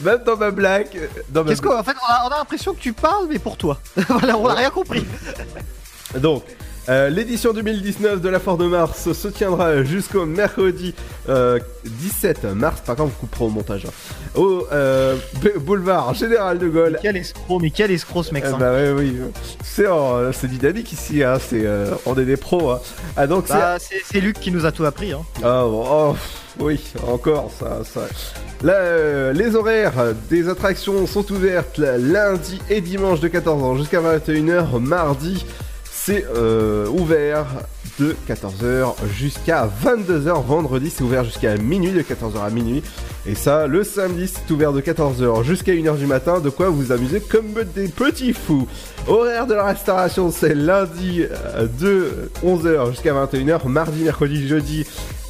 [0.00, 1.08] Même dans ma blague.
[1.28, 3.38] dans ma Qu'est-ce qu'on en fait on a, on a l'impression que tu parles, mais
[3.38, 3.78] pour toi.
[4.08, 5.04] voilà, on a rien compris.
[6.18, 6.44] Donc,
[6.88, 10.94] euh, l'édition 2019 de la Foire de Mars se tiendra jusqu'au mercredi
[11.28, 12.80] euh, 17 mars.
[12.84, 13.86] Par contre, vous couperez au montage.
[13.86, 13.90] hein.
[14.34, 15.16] Au euh,
[15.60, 16.98] boulevard Général de Gaulle.
[17.02, 18.44] Quel escroc, mais quel escroc ce mec.
[18.46, 18.52] Ça.
[18.56, 19.16] bah ouais, oui.
[19.62, 21.22] C'est euh, c'est dynamique ici.
[21.22, 21.38] Hein.
[21.40, 22.70] C'est euh, on est des pros.
[22.70, 22.80] Hein.
[23.16, 25.12] Ah donc c'est Bah, c'est Luc qui nous a tout appris.
[25.12, 25.20] Hein.
[25.44, 26.16] ah, bon, oh,
[26.58, 27.80] oui, encore ça.
[27.84, 28.02] ça.
[28.62, 29.94] Là, euh, les horaires
[30.28, 34.78] des attractions sont ouvertes lundi et dimanche de 14h jusqu'à 21h.
[34.80, 35.46] Mardi,
[36.02, 37.46] c'est euh, ouvert
[37.98, 40.42] de 14h jusqu'à 22h.
[40.46, 42.82] Vendredi, c'est ouvert jusqu'à minuit, de 14h à minuit.
[43.26, 46.40] Et ça, le samedi, c'est ouvert de 14h jusqu'à 1h du matin.
[46.40, 48.66] De quoi vous amuser comme des petits fous.
[49.08, 53.68] Horaire de la restauration, c'est lundi euh, de 11h jusqu'à 21h.
[53.68, 54.86] Mardi, mercredi, jeudi,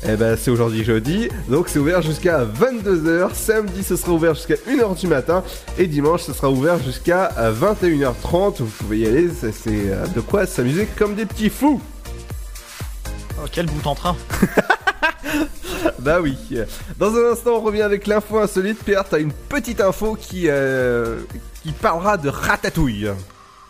[0.07, 3.35] eh ben c'est aujourd'hui jeudi, donc c'est ouvert jusqu'à 22h.
[3.35, 5.45] Samedi ce sera ouvert jusqu'à 1h du matin
[5.79, 8.57] et dimanche ce sera ouvert jusqu'à euh, 21h30.
[8.59, 11.81] Vous pouvez y aller, c'est c'est, euh, de quoi s'amuser comme des petits fous.
[13.39, 14.17] Oh, quel bout en train.
[15.99, 16.37] Bah oui.
[16.99, 18.83] Dans un instant on revient avec l'info insolite.
[18.85, 21.21] Pierre, t'as une petite info qui, euh,
[21.63, 23.11] qui parlera de ratatouille.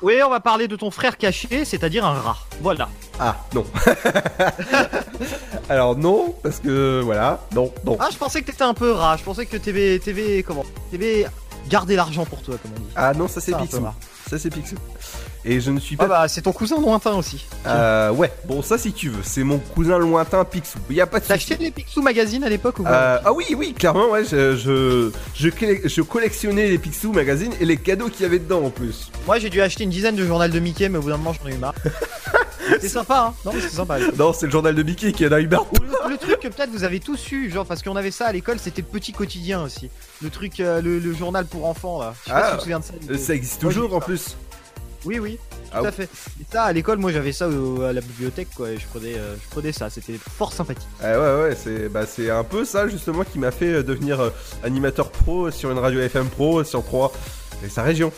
[0.02, 2.38] Oui, on va parler de ton frère caché, c'est-à-dire un rat.
[2.62, 2.88] Voilà.
[3.18, 3.66] Ah non.
[5.68, 7.98] Alors non, parce que voilà, non, non.
[8.00, 9.18] Ah, je pensais que t'étais un peu rat.
[9.18, 11.26] Je pensais que t'avais, t'avais, comment T'avais
[11.68, 12.92] gardé l'argent pour toi, comme on dit.
[12.96, 13.66] Ah non, ça c'est rare.
[14.28, 14.76] Ça c'est Picsou.
[15.44, 17.46] Et je ne suis pas Ah bah, c'est ton cousin lointain aussi.
[17.66, 20.78] Euh, ouais, bon, ça si tu veux, c'est mon cousin lointain Picsou.
[20.90, 23.32] Y a pas de T'as acheté les Picsou Magazine à l'époque ou pas Euh, ah
[23.32, 27.78] oui, oui, clairement, ouais, je, je, je, colle- je collectionnais les Picsou magazine et les
[27.78, 29.10] cadeaux qu'il y avait dedans en plus.
[29.26, 31.32] Moi, j'ai dû acheter une dizaine de journal de Mickey, mais au bout d'un moment,
[31.42, 31.74] j'en ai eu marre.
[32.80, 33.96] c'est sympa, hein Non, mais c'est sympa.
[34.18, 35.64] Non, c'est le journal de Mickey qui en a eu marre.
[35.80, 38.32] Le, le truc que peut-être vous avez tous eu, genre parce qu'on avait ça à
[38.32, 39.88] l'école, c'était le petit quotidien aussi.
[40.22, 42.12] Le truc, euh, le, le journal pour enfants là.
[42.24, 42.92] Je sais pas si tu te souviens de ça.
[43.10, 44.36] euh, ça existe toujours en plus.
[45.06, 45.88] Oui, oui, tout Ah à oui.
[45.92, 46.02] fait.
[46.04, 48.70] Et ça, à l'école, moi j'avais ça au- à la bibliothèque quoi.
[48.70, 50.86] Et je prenais, euh, je prenais ça, c'était fort sympathique.
[51.02, 54.20] Ah ouais, ouais, c'est bah, c'est un peu ça justement qui m'a fait euh, devenir
[54.20, 54.30] euh,
[54.62, 57.12] animateur pro sur une radio FM pro sur 3
[57.64, 58.12] et sa région.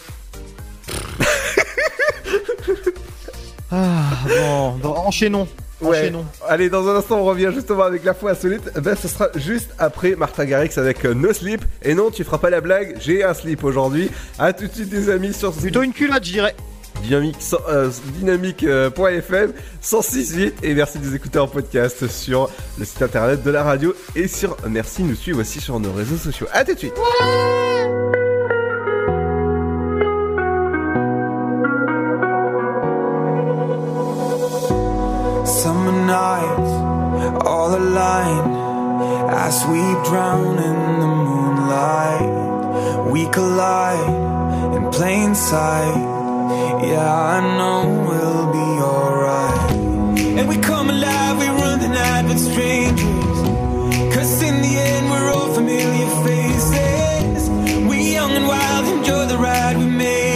[3.70, 5.48] Ah bon, bon, enchaînons.
[5.80, 5.98] Ouais.
[6.00, 6.26] Enchaînons.
[6.46, 8.70] Allez, dans un instant, on revient justement avec l'info insolite.
[8.78, 11.64] Ben, ce sera juste après Martin Garrix avec euh, No Slip.
[11.82, 14.10] Et non, tu feras pas la blague, j'ai un slip aujourd'hui.
[14.38, 16.54] A tout de suite, les amis, sur Plutôt une culotte, je dirais.
[17.02, 23.02] Dynamique, cent- euh, dynamique.fm 106.8 et merci de nous écouter en podcast sur le site
[23.02, 26.46] internet de la radio et sur merci nous suivre aussi sur nos réseaux sociaux.
[26.52, 26.94] A tout de suite.
[35.44, 36.72] Summer nights,
[37.46, 38.54] all aligned,
[39.30, 42.30] as we drown in the moonlight.
[43.30, 46.21] collide in plain sight.
[46.50, 49.70] Yeah, I know we'll be alright.
[50.38, 53.38] And we come alive, we run the night with strangers.
[54.14, 57.48] Cause in the end, we're all familiar faces.
[57.88, 60.31] We young and wild, enjoy the ride, we made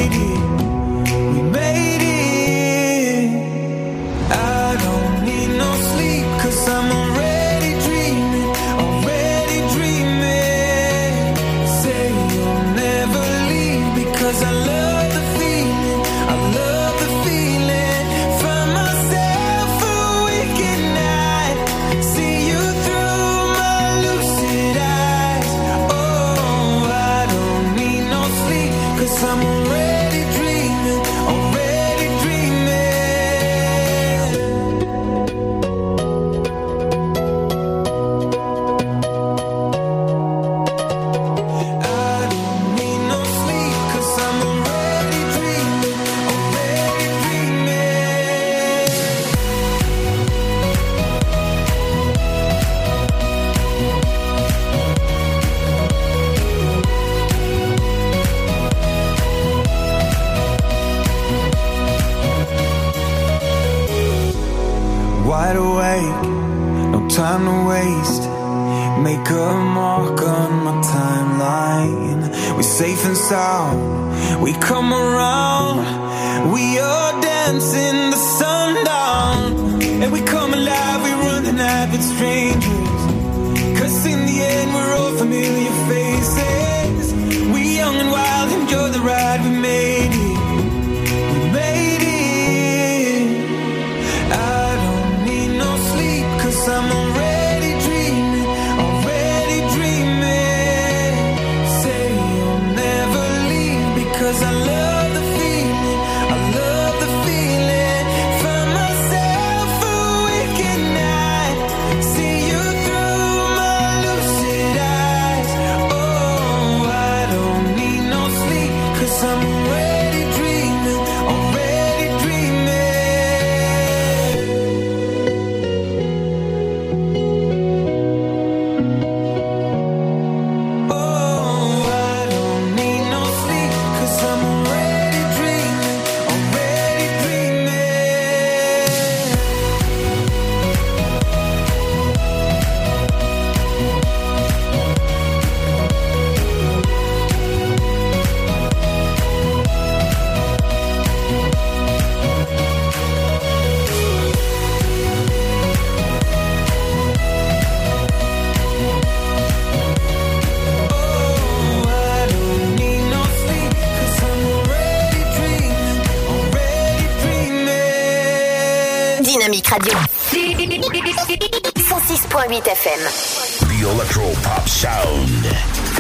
[172.87, 173.69] FM.
[173.69, 175.29] The Electro Pop Sound.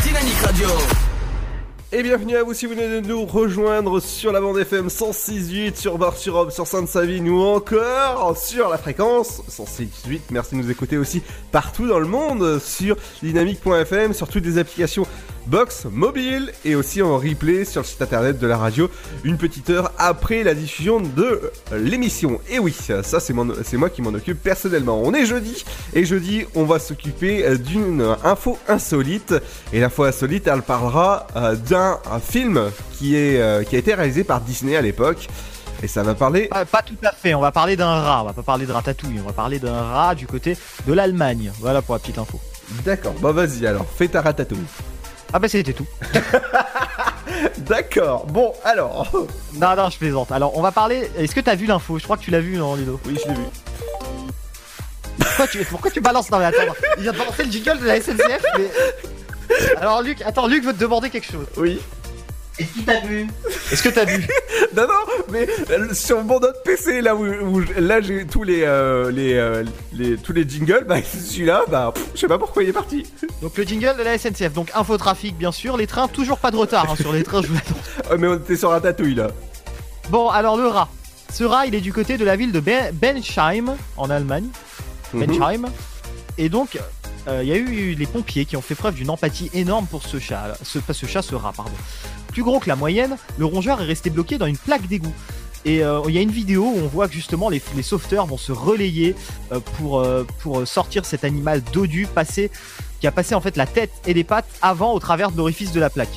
[0.04, 0.68] Dynamique Radio.
[1.90, 5.76] Et bienvenue à vous si vous venez de nous rejoindre sur la bande FM 106.8,
[5.76, 10.20] sur Bar-sur-Aube, sur Sainte-Savine ou encore sur la fréquence 106.8.
[10.30, 15.06] Merci de nous écouter aussi partout dans le monde sur dynamique.fm, sur toutes les applications
[15.46, 18.90] box mobile et aussi en replay sur le site internet de la radio
[19.22, 22.40] une petite heure après la diffusion de l'émission.
[22.50, 25.00] Et oui, ça c'est moi qui m'en occupe personnellement.
[25.04, 25.64] On est jeudi
[25.96, 29.34] et jeudi on va s'occuper euh, d'une info insolite
[29.72, 33.94] et l'info insolite elle parlera euh, d'un un film qui, est, euh, qui a été
[33.94, 35.26] réalisé par Disney à l'époque
[35.82, 36.48] et ça va parler...
[36.48, 38.72] Pas, pas tout à fait, on va parler d'un rat, on va pas parler de
[38.72, 41.52] ratatouille, on va parler d'un rat du côté de l'Allemagne.
[41.60, 42.40] Voilà pour la petite info.
[42.82, 44.64] D'accord, bah vas-y alors, fais ta ratatouille.
[45.34, 45.86] Ah bah c'était tout.
[47.58, 49.10] D'accord, bon alors...
[49.54, 50.32] Non, non, je plaisante.
[50.32, 51.10] Alors, on va parler.
[51.18, 51.98] Est-ce que t'as vu l'info?
[51.98, 53.00] Je crois que tu l'as vu, non, Ludo?
[53.06, 53.42] Oui, je l'ai vu.
[55.36, 57.86] Pourquoi tu, pourquoi tu balances Non, mais attends, il vient de balancer le jingle de
[57.86, 58.70] la SNCF, mais.
[59.80, 61.46] Alors, Luc, attends, Luc veut te demander quelque chose.
[61.56, 61.78] Oui.
[62.58, 63.26] Est-ce que t'as vu?
[63.70, 64.26] Est-ce que t'as vu?
[64.74, 69.10] Non, non, mais euh, sur mon autre PC, là où, là j'ai tous les, euh,
[69.10, 69.64] les, euh,
[69.94, 70.96] les- tous les jingles, bah
[71.30, 73.06] celui-là, bah pff, je sais pas pourquoi il est parti.
[73.42, 74.52] Donc, le jingle de la SNCF.
[74.52, 75.76] Donc, infotrafic, bien sûr.
[75.78, 78.10] Les trains, toujours pas de retard hein, sur les trains, je vous l'annonce.
[78.10, 79.28] Oh, mais on était sur Ratatouille là.
[80.10, 80.88] Bon, alors, le rat.
[81.32, 84.48] Ce rat, il est du côté de la ville de Ben- Bensheim, en Allemagne.
[85.16, 85.70] Mhm.
[86.38, 86.78] Et donc,
[87.28, 90.02] euh, il y a eu les pompiers qui ont fait preuve d'une empathie énorme pour
[90.02, 91.72] ce chat, ce, rat, pardon.
[92.28, 95.14] Plus gros que la moyenne, le rongeur est resté bloqué dans une plaque d'égout.
[95.64, 98.26] Et euh, il y a une vidéo où on voit que justement les, les sauveteurs
[98.26, 99.16] vont se relayer
[99.50, 100.06] euh, pour,
[100.38, 102.50] pour sortir cet animal dodu passé,
[103.00, 105.72] qui a passé en fait la tête et les pattes avant au travers de l'orifice
[105.72, 106.16] de la plaque.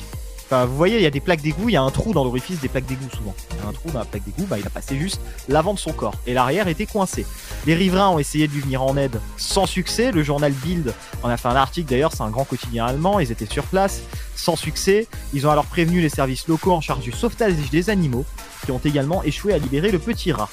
[0.52, 2.24] Enfin, vous voyez, il y a des plaques d'égout, il y a un trou dans
[2.24, 3.36] l'orifice des plaques d'égout souvent.
[3.52, 5.74] Il y a un trou dans la plaque d'égout, bah, il a passé juste l'avant
[5.74, 7.24] de son corps et l'arrière était coincé.
[7.66, 10.10] Les riverains ont essayé de lui venir en aide sans succès.
[10.10, 10.92] Le journal Bild
[11.22, 13.20] en a fait un article d'ailleurs, c'est un grand quotidien allemand.
[13.20, 14.00] Ils étaient sur place
[14.34, 15.06] sans succès.
[15.34, 18.24] Ils ont alors prévenu les services locaux en charge du sauvetage des animaux
[18.64, 20.48] qui ont également échoué à libérer le petit rat.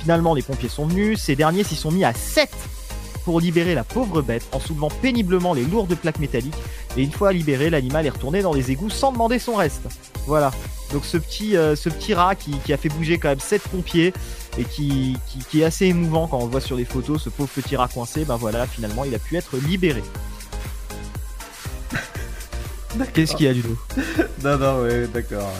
[0.00, 1.20] Finalement, les pompiers sont venus.
[1.20, 2.48] Ces derniers s'y sont mis à 7
[3.24, 6.54] pour libérer la pauvre bête en soulevant péniblement les lourdes plaques métalliques.
[6.96, 9.82] Et une fois libéré, l'animal est retourné dans les égouts sans demander son reste.
[10.26, 10.50] Voilà.
[10.92, 13.62] Donc ce petit, euh, ce petit rat qui, qui a fait bouger quand même 7
[13.62, 14.12] pompiers
[14.58, 17.30] et qui, qui, qui est assez émouvant quand on le voit sur les photos, ce
[17.30, 20.02] pauvre petit rat coincé, ben voilà, finalement il a pu être libéré.
[23.14, 23.76] Qu'est-ce qu'il y a du dos
[24.44, 25.50] Non, non, ouais, d'accord.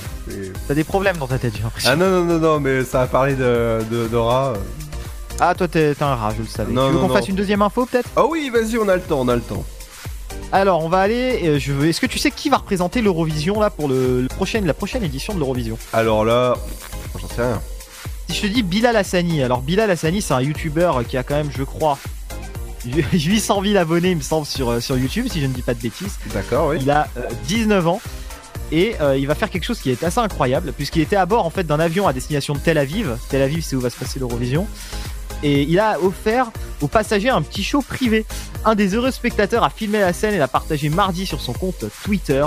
[0.68, 1.90] T'as des problèmes dans ta tête, j'ai l'impression.
[1.90, 4.52] Ah non, non, non, non, mais ça a parlé de, de, de rat.
[5.40, 6.72] Ah, toi t'es un rat, je le savais.
[6.72, 8.08] Non, tu veux qu'on fasse une deuxième info peut-être?
[8.16, 9.64] Ah oui, vas-y, on a le temps, on a le temps.
[10.52, 11.40] Alors, on va aller.
[11.44, 11.88] euh, je veux.
[11.88, 15.02] Est-ce que tu sais qui va représenter l'Eurovision là pour le, le prochaine, la prochaine
[15.02, 15.78] édition de l'Eurovision?
[15.92, 16.54] Alors là,
[17.18, 17.60] j'en sais rien.
[18.28, 21.34] Si je te dis Bilal Hassani, alors Bilal Hassani, c'est un YouTuber qui a quand
[21.34, 21.98] même, je crois,
[23.12, 25.74] 800 000 abonnés, il me semble, sur, euh, sur YouTube, si je ne dis pas
[25.74, 26.18] de bêtises.
[26.34, 26.78] D'accord, oui.
[26.80, 28.00] Il a euh, 19 ans.
[28.70, 31.44] Et euh, il va faire quelque chose qui est assez incroyable, puisqu'il était à bord
[31.44, 33.18] en fait d'un avion à destination de Tel Aviv.
[33.28, 34.66] Tel Aviv, c'est où va se passer l'Eurovision.
[35.42, 38.24] Et il a offert aux passagers un petit show privé.
[38.64, 41.84] Un des heureux spectateurs a filmé la scène et l'a partagé mardi sur son compte
[42.04, 42.44] Twitter.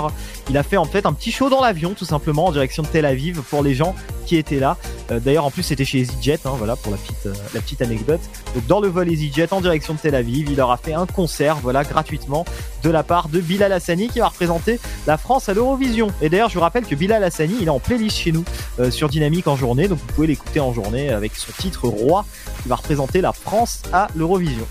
[0.48, 2.88] Il a fait en fait un petit show dans l'avion, tout simplement, en direction de
[2.88, 3.94] Tel Aviv pour les gens
[4.26, 4.76] qui étaient là.
[5.10, 7.82] Euh, D'ailleurs, en plus, c'était chez EasyJet, hein, voilà, pour la petite, euh, la petite
[7.82, 8.20] anecdote.
[8.54, 11.06] Donc, dans le vol EasyJet en direction de Tel Aviv, il leur a fait un
[11.06, 12.44] concert, voilà, gratuitement,
[12.82, 16.08] de la part de Bilal Hassani qui va représenter la France à l'Eurovision.
[16.22, 18.44] Et d'ailleurs, je vous rappelle que Bilal Hassani, il est en playlist chez nous
[18.78, 22.24] euh, sur Dynamique en journée, donc vous pouvez l'écouter en journée avec son titre Roi
[22.62, 24.66] qui va représenter la France à l'Eurovision.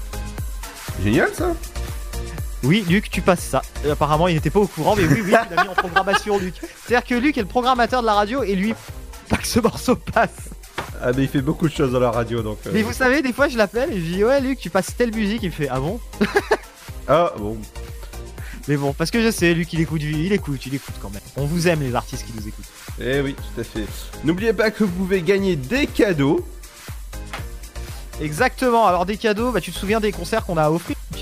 [1.03, 1.53] Génial ça
[2.66, 3.61] Oui, Luc, tu passes ça.
[3.86, 6.38] Euh, apparemment, il n'était pas au courant, mais oui, oui, tu l'as mis en programmation,
[6.38, 6.55] Luc.
[6.86, 8.74] C'est-à-dire que Luc est le programmateur de la radio et lui,
[9.30, 10.49] pas que ce morceau passe.
[11.01, 12.57] Ah, mais il fait beaucoup de choses dans la radio donc.
[12.66, 14.95] euh, Mais vous savez, des fois, je l'appelle et je dis Ouais, Luc, tu passes
[14.97, 15.43] telle musique.
[15.43, 15.99] Il me fait Ah bon?
[17.07, 17.57] Ah bon.
[18.68, 21.22] Mais bon, parce que je sais, Luc, il écoute, il écoute, il écoute quand même.
[21.36, 22.66] On vous aime, les artistes qui nous écoutent.
[22.99, 23.86] Eh oui, tout à fait.
[24.24, 26.43] N'oubliez pas que vous pouvez gagner des cadeaux.
[28.22, 30.72] Exactement, alors des cadeaux, bah, tu te souviens des concerts qu'on a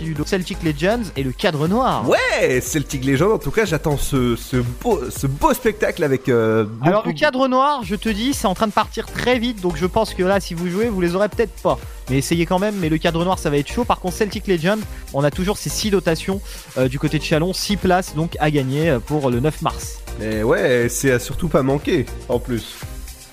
[0.01, 2.07] Ludo Celtic Legends et le cadre noir.
[2.09, 3.31] Ouais, Celtic Legend.
[3.31, 6.27] En tout cas, j'attends ce, ce beau, ce beau spectacle avec.
[6.29, 9.39] euh, beaucoup- Alors le cadre noir, je te dis, c'est en train de partir très
[9.39, 11.79] vite, donc je pense que là, si vous jouez, vous les aurez peut-être pas.
[12.09, 13.85] Mais essayez quand même, mais le cadre noir, ça va être chaud.
[13.85, 14.79] Par contre, Celtic Legend,
[15.13, 16.41] on a toujours ces 6 dotations
[16.77, 19.99] euh, du côté de Chalon, 6 places donc à gagner euh, pour le 9 mars.
[20.19, 22.75] Mais ouais, c'est à surtout pas manquer en plus.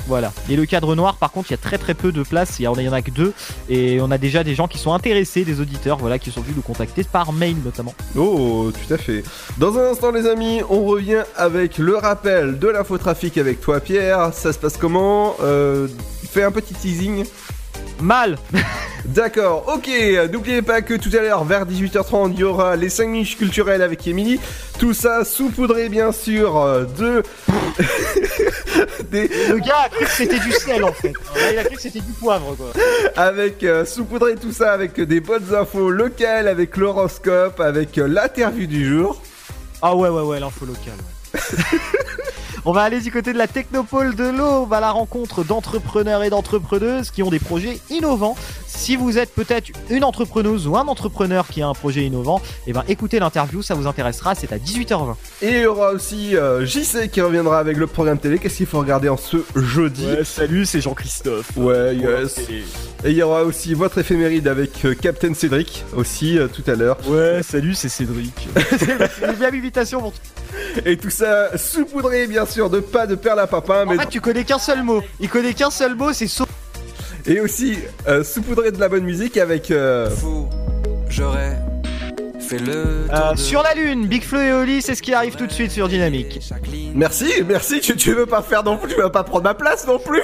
[0.07, 0.33] Voilà.
[0.49, 2.59] Et le cadre noir, par contre, il y a très très peu de places.
[2.59, 3.33] Il y en a, il y en a que deux.
[3.69, 6.57] Et on a déjà des gens qui sont intéressés, des auditeurs, voilà, qui sont venus
[6.57, 7.95] nous contacter par mail notamment.
[8.17, 9.23] Oh, tout à fait.
[9.59, 14.33] Dans un instant, les amis, on revient avec le rappel de l'infotrafic avec toi, Pierre.
[14.35, 15.37] Ça se passe comment?
[15.43, 15.89] Euh,
[16.31, 17.25] Fais un petit teasing.
[18.01, 18.37] Mal
[19.07, 19.89] D'accord, ok.
[20.31, 23.83] N'oubliez pas que tout à l'heure, vers 18h30, il y aura les 5 minutes culturelles
[23.83, 24.39] avec Emily.
[24.79, 27.23] Tout ça saupoudré, bien sûr, euh, de.
[29.11, 29.29] des...
[29.49, 31.13] Le gars a cru que c'était du sel en fait.
[31.53, 32.73] Il a cru que c'était du poivre quoi.
[33.17, 38.67] avec euh, saupoudrer tout ça avec des bonnes infos locales, avec l'horoscope, avec euh, l'interview
[38.67, 39.21] du jour.
[39.83, 40.95] Ah ouais ouais ouais l'info locale.
[41.35, 41.41] ouais.
[42.67, 46.29] On va aller du côté de la Technopole de l'Aube à la rencontre d'entrepreneurs et
[46.29, 48.37] d'entrepreneuses qui ont des projets innovants.
[48.67, 52.73] Si vous êtes peut-être une entrepreneuse ou un entrepreneur qui a un projet innovant, eh
[52.73, 55.17] ben écoutez l'interview, ça vous intéressera, c'est à 18h20.
[55.43, 58.39] Et il y aura aussi euh, JC qui reviendra avec le programme télé.
[58.39, 60.07] Qu'est-ce qu'il faut regarder en ce jeudi?
[60.25, 61.57] Salut, c'est Jean-Christophe.
[61.57, 62.39] Ouais, yes.
[63.05, 66.75] Et il y aura aussi votre éphéméride avec euh, Captain Cédric aussi euh, tout à
[66.75, 66.99] l'heure.
[67.09, 68.49] Ouais, salut, c'est Cédric.
[68.79, 70.13] c'est une bien invitation pour
[70.85, 74.07] Et tout ça saupoudré bien sûr de pas de perles à papin, En mais fait,
[74.09, 75.03] tu connais qu'un seul mot.
[75.21, 76.47] Il connaît qu'un seul mot, c'est saut.
[77.27, 77.79] et aussi
[78.09, 79.71] euh, saupoudré de la bonne musique avec.
[79.71, 80.09] euh,
[81.09, 81.59] J'aurais
[82.51, 83.07] fait le.
[83.13, 85.71] Euh, sur la lune, Big Flo et Oli, c'est ce qui arrive tout de suite
[85.71, 86.41] sur Dynamique.
[86.95, 87.81] Merci, merci.
[87.81, 90.23] Tu, tu veux pas faire non plus, tu vas pas prendre ma place non plus.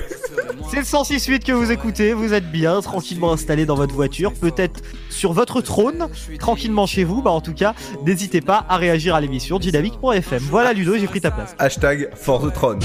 [0.71, 4.81] C'est le 106.8 que vous écoutez, vous êtes bien, tranquillement installé dans votre voiture, peut-être
[5.09, 6.09] sur votre trône,
[6.41, 7.75] tranquillement chez vous, bah en tout cas,
[8.05, 10.43] n'hésitez pas à réagir à l'émission dynamique.fm.
[10.51, 11.55] Voilà Ludo, j'ai pris ta place.
[11.59, 12.81] Hashtag For the Throne.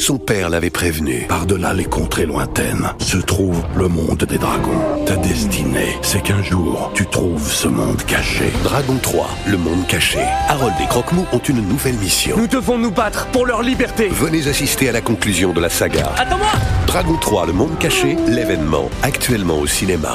[0.00, 1.26] Son père l'avait prévenu.
[1.28, 5.04] Par-delà les contrées lointaines se trouve le monde des dragons.
[5.04, 8.50] Ta destinée, c'est qu'un jour, tu trouves ce monde caché.
[8.64, 10.20] Dragon 3, le monde caché.
[10.48, 12.34] Harold et Croque-Mou ont une nouvelle mission.
[12.38, 14.08] Nous devons nous battre pour leur liberté.
[14.08, 16.10] Venez assister à la conclusion de la saga.
[16.16, 16.48] Attends-moi
[16.86, 20.14] Dragon 3, le monde caché, l'événement, actuellement au cinéma.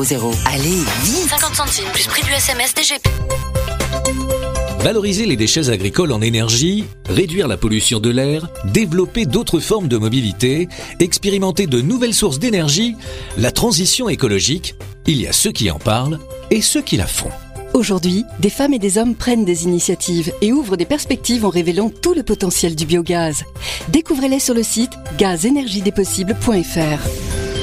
[0.03, 0.35] 61000.
[0.45, 3.07] Allez, vite 50 centimes plus prix du SMS DGP.
[4.79, 9.97] Valoriser les déchets agricoles en énergie, réduire la pollution de l'air, développer d'autres formes de
[9.97, 10.67] mobilité,
[10.99, 12.95] expérimenter de nouvelles sources d'énergie,
[13.37, 14.73] la transition écologique,
[15.05, 16.17] il y a ceux qui en parlent
[16.49, 17.29] et ceux qui la font.
[17.75, 21.89] Aujourd'hui, des femmes et des hommes prennent des initiatives et ouvrent des perspectives en révélant
[21.89, 23.43] tout le potentiel du biogaz.
[23.89, 27.50] Découvrez-les sur le site gazénergiedespossibles.fr.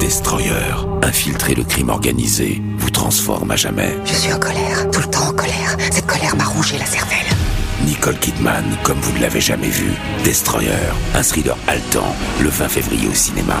[0.00, 0.52] Destroyer,
[1.02, 3.96] infiltrer le crime organisé, vous transforme à jamais.
[4.04, 5.76] Je suis en colère, tout le temps en colère.
[5.90, 7.26] Cette colère m'a rongé la cervelle.
[7.84, 9.90] Nicole Kidman, comme vous ne l'avez jamais vu.
[10.24, 10.70] Destroyer,
[11.14, 13.60] un thriller haletant, le 20 février au cinéma.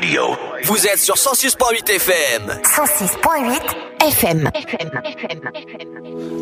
[0.00, 0.22] Radio.
[0.64, 2.42] Vous êtes sur 106.8 FM.
[2.62, 4.50] 106.8 FM.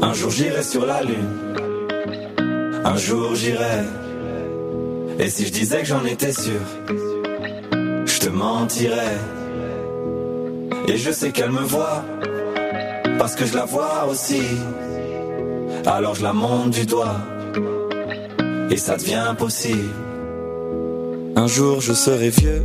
[0.02, 1.28] Un jour j'irai sur la lune.
[2.84, 3.84] Un jour j'irai.
[5.18, 6.61] Et si je disais que j'en étais sûr,
[7.70, 9.16] je te mentirais.
[10.88, 12.04] Et je sais qu'elle me voit,
[13.18, 14.42] parce que je la vois aussi.
[15.86, 17.16] Alors je la monte du doigt,
[18.70, 19.88] et ça devient possible.
[21.36, 22.64] Un jour je serai vieux,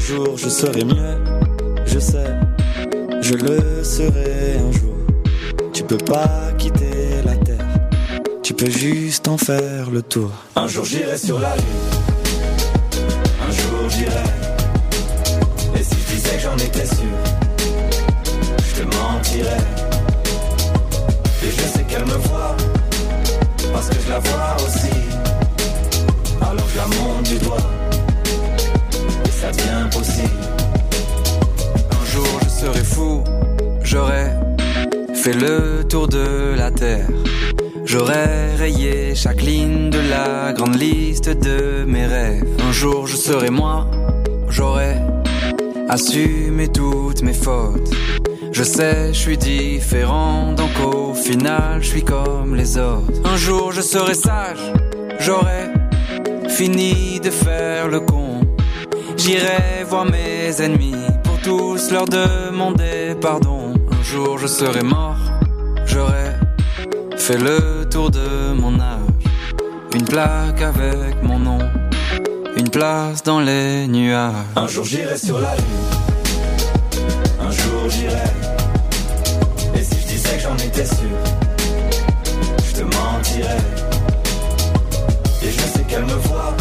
[0.00, 1.16] Jour je serai mieux,
[1.86, 2.30] je sais,
[3.20, 4.94] je le serai un jour.
[5.72, 7.66] Tu peux pas quitter la terre,
[8.42, 10.30] tu peux juste en faire le tour.
[10.56, 11.64] Un jour j'irai sur la lune,
[13.46, 14.30] un jour j'irai.
[15.78, 17.16] Et si je disais que j'en étais sûr,
[18.58, 19.64] je te mentirais.
[21.42, 22.56] Et je sais qu'elle me voit,
[23.72, 24.94] parce que je la vois aussi.
[26.40, 27.56] Alors je la monte du doigt,
[29.52, 29.88] devient.
[31.90, 33.24] Un jour je serai fou,
[33.82, 34.30] j'aurai
[35.14, 37.08] fait le tour de la terre.
[37.84, 42.44] J'aurais rayé chaque ligne de la grande liste de mes rêves.
[42.68, 43.86] Un jour je serai moi,
[44.48, 45.02] j'aurais
[45.88, 47.90] assumé toutes mes fautes.
[48.52, 53.20] Je sais, je suis différent, donc au final, je suis comme les autres.
[53.24, 54.72] Un jour je serai sage,
[55.18, 55.72] j'aurais
[56.48, 58.19] fini de faire le con.
[59.22, 60.94] J'irai voir mes ennemis
[61.24, 63.74] pour tous leur demander pardon.
[63.92, 65.18] Un jour je serai mort,
[65.84, 66.38] j'aurais
[67.18, 68.98] fait le tour de mon âge.
[69.94, 71.58] Une plaque avec mon nom,
[72.56, 74.32] une place dans les nuages.
[74.56, 75.64] Un jour j'irai sur la lune.
[77.42, 78.30] Un jour j'irai.
[79.78, 81.16] Et si je disais que j'en étais sûr,
[82.66, 83.64] je te mentirais.
[85.42, 86.56] Et je sais qu'elle me voit,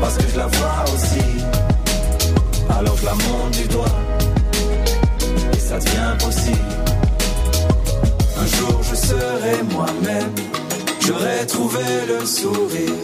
[0.00, 1.28] parce que je la vois aussi.
[2.78, 3.12] Alors je la
[3.50, 3.96] du doigt,
[5.52, 6.74] et ça devient possible.
[8.40, 10.32] Un jour je serai moi-même,
[11.04, 12.98] j'aurai trouvé le sourire,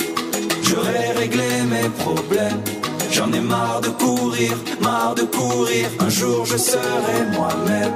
[0.62, 2.62] j'aurai réglé mes problèmes.
[3.10, 5.86] J'en ai marre de courir, marre de courir.
[6.00, 7.92] Un jour je serai moi-même,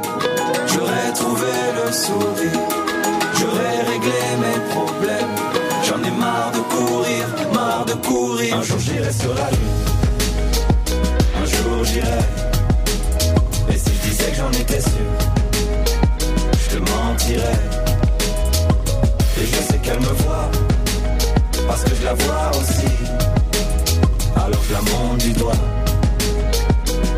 [0.73, 2.61] j'aurai trouvé le sourire,
[3.39, 5.38] j'aurai réglé mes problèmes.
[6.75, 8.57] Courir, marre de courir.
[8.57, 9.85] Un jour j'irai sur la lune,
[11.41, 12.25] un jour j'irai.
[13.71, 15.11] Et si je disais que j'en étais sûr,
[16.63, 17.61] je te mentirais.
[19.41, 20.51] Et je sais qu'elle me voit,
[21.69, 22.93] parce que je la vois aussi.
[24.37, 25.63] Alors je la monte du doigt,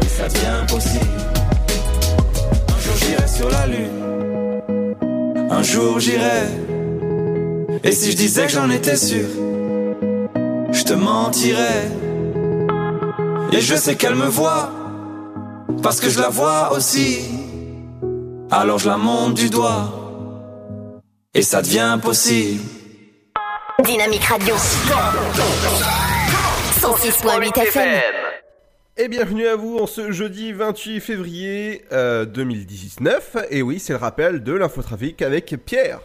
[0.02, 1.20] et ça devient possible.
[2.68, 3.98] Un jour j'irai sur la lune,
[5.50, 6.59] un jour j'irai.
[7.82, 9.26] Et si je disais que j'en étais sûr,
[10.70, 11.88] je te mentirais.
[13.52, 14.70] Et je sais qu'elle me voit,
[15.82, 17.20] parce que je la vois aussi.
[18.50, 19.92] Alors je la monte du doigt,
[21.32, 22.62] et ça devient possible.
[23.82, 24.54] Dynamique Radio.
[26.80, 28.02] 106.8 FM.
[28.98, 33.38] Et bienvenue à vous en ce jeudi 28 février euh, 2019.
[33.50, 36.00] Et oui, c'est le rappel de l'infotrafic avec Pierre.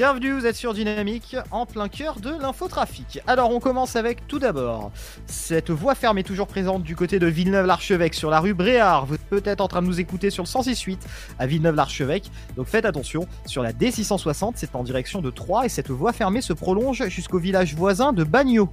[0.00, 3.20] Bienvenue, vous êtes sur Dynamique, en plein cœur de l'infotrafic.
[3.26, 4.92] Alors on commence avec tout d'abord
[5.26, 9.04] cette voie fermée toujours présente du côté de Villeneuve-l'Archevêque sur la rue Bréard.
[9.04, 10.96] Vous êtes peut-être en train de nous écouter sur le 106.8
[11.38, 12.30] à Villeneuve-l'Archevêque.
[12.56, 16.40] Donc faites attention, sur la D660 c'est en direction de Troyes et cette voie fermée
[16.40, 18.68] se prolonge jusqu'au village voisin de Bagnols.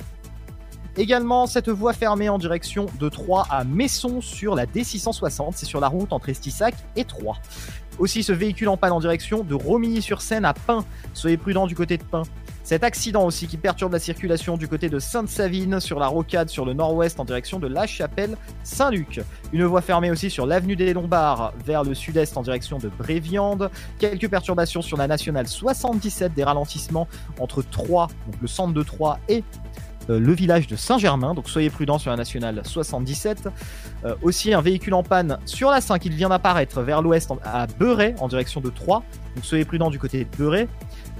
[0.99, 5.80] Également, cette voie fermée en direction de Troyes à Messon sur la D660, c'est sur
[5.80, 7.36] la route entre Estissac et Troyes.
[7.99, 10.85] Aussi, ce véhicule en panne en direction de Romilly-sur-Seine à Pin.
[11.13, 12.23] Soyez prudents du côté de Pin.
[12.63, 16.65] Cet accident aussi qui perturbe la circulation du côté de Sainte-Savine sur la rocade sur
[16.65, 19.21] le nord-ouest en direction de La Chapelle-Saint-Luc.
[19.53, 23.71] Une voie fermée aussi sur l'avenue des Lombards vers le sud-est en direction de Bréviande.
[23.99, 27.07] Quelques perturbations sur la nationale 77, des ralentissements
[27.39, 29.45] entre Troyes, donc le centre de Troyes et
[30.10, 33.49] le village de Saint-Germain, donc soyez prudents sur la nationale 77.
[34.05, 37.68] Euh, aussi un véhicule en panne sur la 5, il vient d'apparaître vers l'ouest à
[37.80, 39.03] Beuret en direction de Troyes,
[39.36, 40.68] donc soyez prudents du côté de Beuret.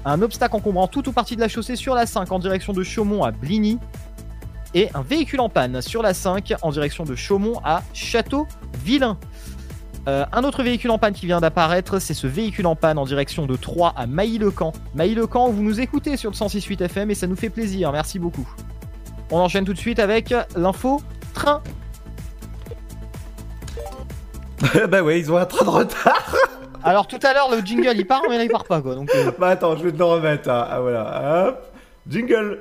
[0.04, 2.82] Un obstacle encombrant toute ou partie de la chaussée sur la 5 en direction de
[2.82, 3.78] Chaumont à Bligny.
[4.74, 9.18] Et un véhicule en panne sur la 5 en direction de Chaumont à Château-Vilain.
[10.06, 13.04] Euh, un autre véhicule en panne qui vient d'apparaître, c'est ce véhicule en panne en
[13.04, 14.72] direction de Troyes à Mailly-le-Camp.
[14.94, 18.48] Mailly-le-Camp, vous nous écoutez sur le 106.8 FM et ça nous fait plaisir, merci beaucoup.
[19.30, 21.00] On enchaîne tout de suite avec l'info
[21.34, 21.62] train.
[24.88, 26.34] bah ouais, ils ont un train de retard.
[26.84, 28.94] Alors tout à l'heure le jingle il part mais là il part pas quoi.
[28.94, 30.48] Donc euh, Bah attends, je vais te le remettre.
[30.48, 30.66] hein.
[30.70, 31.72] Ah voilà, hop,
[32.08, 32.60] jingle.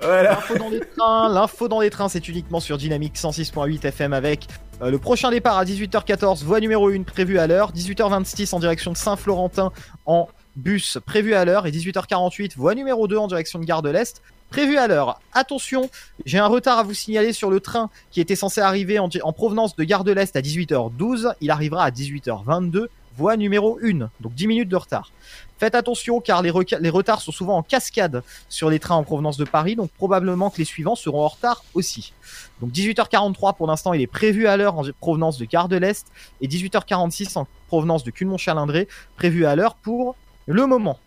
[0.00, 0.30] Voilà.
[0.32, 4.48] L'info dans les trains, l'info dans les trains, c'est uniquement sur Dynamique 106.8 FM avec
[4.82, 8.90] euh, le prochain départ à 18h14, voie numéro 1 prévue à l'heure, 18h26 en direction
[8.90, 9.70] de Saint-Florentin
[10.06, 13.90] en bus prévu à l'heure et 18h48 voie numéro 2 en direction de Gare de
[13.90, 15.18] l'Est prévu à l'heure.
[15.32, 15.88] Attention,
[16.26, 19.32] j'ai un retard à vous signaler sur le train qui était censé arriver en, en
[19.32, 24.34] provenance de Gare de l'Est à 18h12, il arrivera à 18h22 voie numéro 1, donc
[24.34, 25.10] 10 minutes de retard.
[25.58, 29.44] Faites attention car les retards sont souvent en cascade sur les trains en provenance de
[29.44, 32.12] Paris, donc probablement que les suivants seront en retard aussi.
[32.60, 36.08] Donc 18h43 pour l'instant, il est prévu à l'heure en provenance de Gare de l'Est
[36.40, 40.16] et 18h46 en provenance de Culmont-Chalindré, prévu à l'heure pour
[40.46, 40.98] le moment.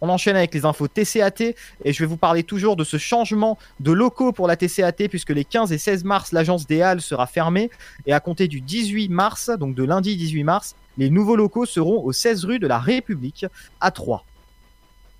[0.00, 3.56] On enchaîne avec les infos TCAT et je vais vous parler toujours de ce changement
[3.78, 7.28] de locaux pour la TCAT puisque les 15 et 16 mars, l'agence des Halles sera
[7.28, 7.70] fermée
[8.04, 12.02] et à compter du 18 mars, donc de lundi 18 mars, les nouveaux locaux seront
[12.02, 13.46] au 16 rue de la République
[13.80, 14.24] à Troyes.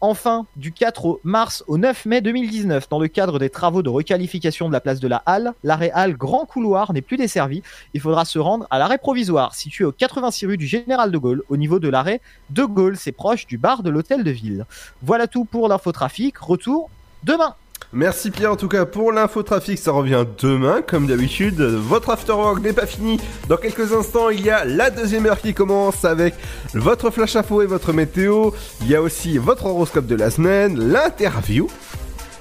[0.05, 3.89] Enfin, du 4 au mars au 9 mai 2019, dans le cadre des travaux de
[3.89, 7.63] requalification de la place de la Halle, l'arrêt Halle Grand Couloir n'est plus desservi.
[7.95, 11.45] Il faudra se rendre à l'arrêt provisoire, situé au 86 rue du Général de Gaulle,
[11.49, 12.97] au niveau de l'arrêt de Gaulle.
[12.97, 14.67] C'est proche du bar de l'hôtel de ville.
[15.03, 16.37] Voilà tout pour l'infotrafic.
[16.37, 16.91] Retour
[17.23, 17.55] demain.
[17.93, 21.61] Merci Pierre en tout cas pour l'infotrafic, ça revient demain comme d'habitude.
[21.61, 23.18] Votre afterwork n'est pas fini.
[23.49, 26.35] Dans quelques instants, il y a la deuxième heure qui commence avec
[26.74, 28.51] votre flash info et votre météo.
[28.80, 31.68] Il y a aussi votre horoscope de la semaine, l'interview.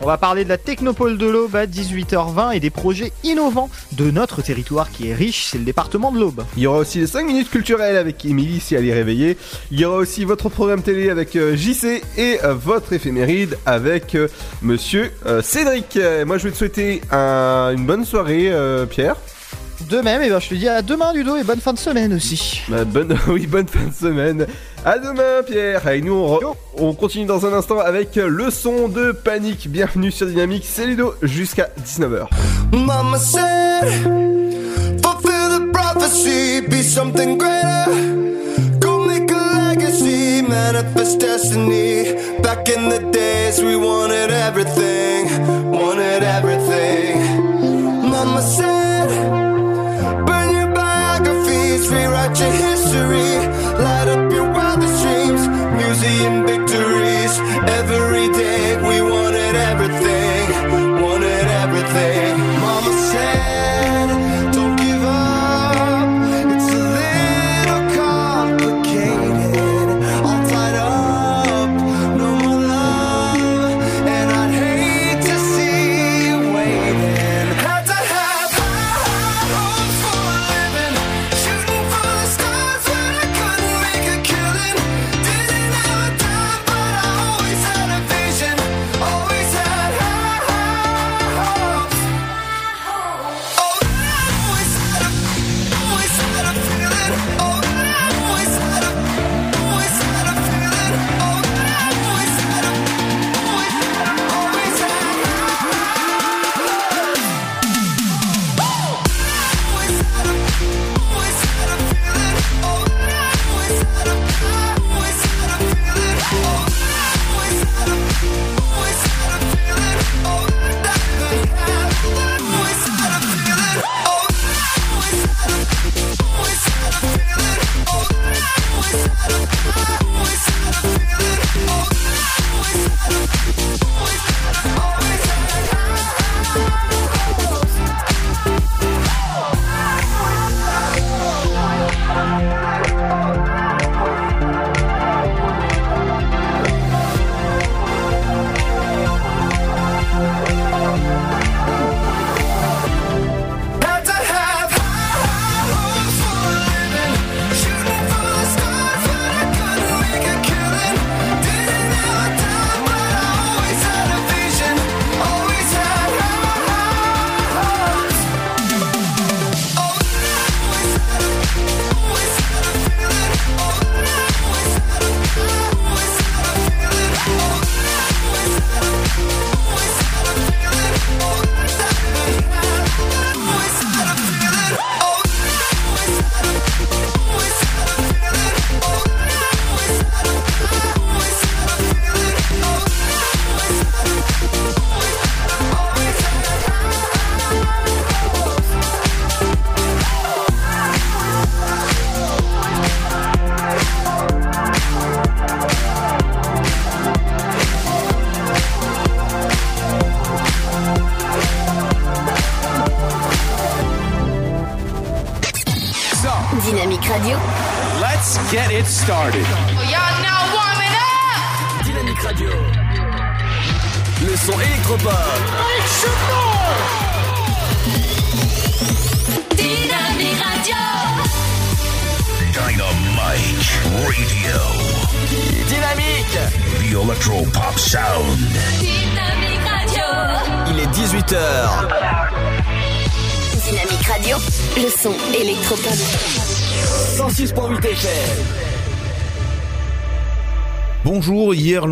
[0.04, 4.10] On va parler de la Technopole de l'Aube à 18h20 et des projets innovants de
[4.10, 6.44] notre territoire qui est riche, c'est le département de l'Aube.
[6.58, 9.38] Il y aura aussi les 5 minutes culturelles avec Émilie si elle est réveillée.
[9.70, 14.16] Il y aura aussi votre programme télé avec euh, JC et euh, votre éphéméride avec
[14.16, 14.28] euh,
[14.64, 15.12] monsieur
[15.44, 16.00] Cédric.
[16.26, 18.52] Moi je vais te souhaiter un- une bonne soirée
[18.90, 19.16] Pierre.
[19.92, 22.14] De même, et ben, je te dis à demain Ludo et bonne fin de semaine
[22.14, 22.62] aussi.
[22.70, 24.48] Bah, bonne, oui, bonne fin de semaine.
[24.86, 25.86] À demain, Pierre.
[25.90, 29.68] Et nous, on, re- on continue dans un instant avec le son de panique.
[29.70, 30.64] Bienvenue sur Dynamique.
[30.66, 32.28] C'est Ludo jusqu'à 19h.
[32.72, 33.84] Mama said,
[35.04, 37.92] fulfill the prophecy, be something greater.
[38.80, 42.14] Go make a legacy, manifest destiny.
[42.42, 45.28] Back in the days, we wanted everything,
[45.70, 47.20] wanted everything.
[48.10, 49.51] Mama said,
[51.92, 53.32] rewrite your history,
[53.86, 55.44] light up your wildest dreams,
[55.82, 57.34] museum victories.
[57.80, 58.61] Every day,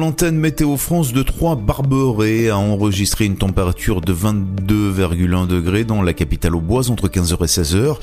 [0.10, 4.12] l'antenne Météo France de Troyes-Barberet a enregistré une température de
[5.00, 7.96] 22,1 degrés dans la capitale auboise entre 15h et 16h.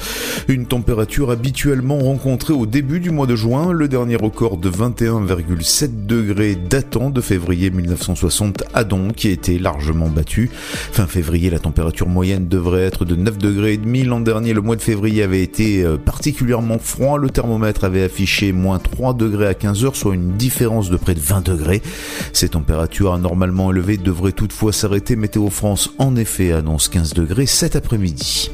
[0.49, 6.07] Une température habituellement rencontrée au début du mois de juin, le dernier record de 21,7
[6.07, 10.51] degrés datant de février 1960 à Don qui a été largement battu.
[10.53, 14.05] Fin février, la température moyenne devrait être de 9 degrés et demi.
[14.05, 17.19] L'an dernier, le mois de février avait été euh, particulièrement froid.
[17.19, 21.21] Le thermomètre avait affiché moins 3 degrés à 15h, soit une différence de près de
[21.21, 21.83] 20 degrés.
[22.33, 25.17] Ces températures anormalement élevées devraient toutefois s'arrêter.
[25.17, 28.51] Météo France en effet annonce 15 degrés cet après-midi.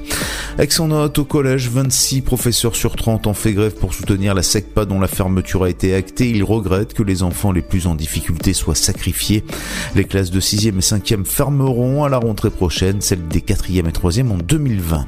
[0.59, 5.01] Aix-en-Note au collège, 26 professeurs sur 30 ont fait grève pour soutenir la SECPA dont
[5.01, 6.29] la fermeture a été actée.
[6.29, 9.45] Ils regrettent que les enfants les plus en difficulté soient sacrifiés.
[9.95, 13.93] Les classes de 6e et 5e fermeront à la rentrée prochaine, celles des 4e et
[13.93, 15.07] 3e en 2020.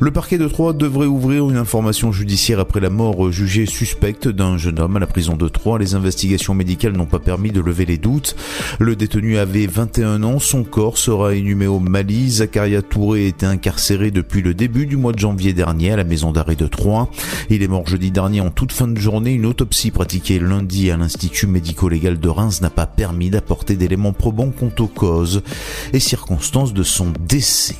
[0.00, 4.56] Le parquet de Troyes devrait ouvrir une information judiciaire après la mort jugée suspecte d'un
[4.56, 5.80] jeune homme à la prison de Troyes.
[5.80, 8.36] Les investigations médicales n'ont pas permis de lever les doutes.
[8.78, 12.42] Le détenu avait 21 ans, son corps sera inhumé au Mali.
[12.58, 16.32] Zacharia Touré était incarcéré depuis le début du mois de janvier dernier à la maison
[16.32, 17.08] d'arrêt de Troyes.
[17.50, 19.30] Il est mort jeudi dernier en toute fin de journée.
[19.30, 24.50] Une autopsie pratiquée lundi à l'Institut médico-légal de Reims n'a pas permis d'apporter d'éléments probants
[24.50, 25.44] quant aux causes
[25.92, 27.76] et circonstances de son décès.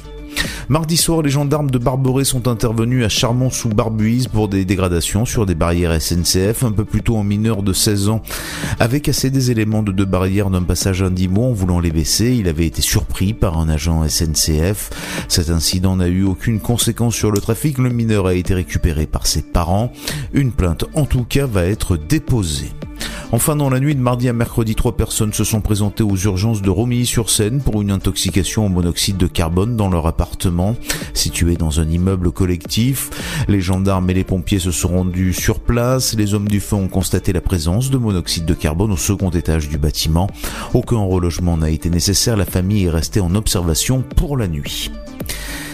[0.68, 5.54] Mardi soir, les gendarmes de Barberey sont intervenus à Charmont-sous-Barbuise pour des dégradations sur des
[5.54, 6.62] barrières SNCF.
[6.62, 8.22] Un peu plus tôt, un mineur de 16 ans
[8.78, 12.36] avait cassé des éléments de deux barrières d'un passage Indimo en voulant les baisser.
[12.38, 14.90] Il avait été surpris par un agent SNCF.
[15.28, 17.78] Cet incident n'a eu aucune conséquence sur le trafic.
[17.78, 19.92] Le mineur a été récupéré par ses parents.
[20.32, 22.72] Une plainte, en tout cas, va être déposée.
[23.30, 26.62] Enfin, dans la nuit de mardi à mercredi, trois personnes se sont présentées aux urgences
[26.62, 30.27] de Romilly-sur-Seine pour une intoxication au monoxyde de carbone dans leur appartement,
[31.14, 33.10] situé dans un immeuble collectif.
[33.48, 36.14] Les gendarmes et les pompiers se sont rendus sur place.
[36.14, 39.68] Les hommes du feu ont constaté la présence de monoxyde de carbone au second étage
[39.68, 40.28] du bâtiment.
[40.74, 42.36] Aucun relogement n'a été nécessaire.
[42.36, 44.90] La famille est restée en observation pour la nuit.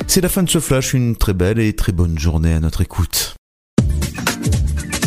[0.07, 0.95] C'est la fin de ce flash.
[0.95, 3.35] Une très belle et très bonne journée à notre écoute.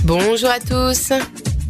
[0.03, 1.11] Bonjour à tous.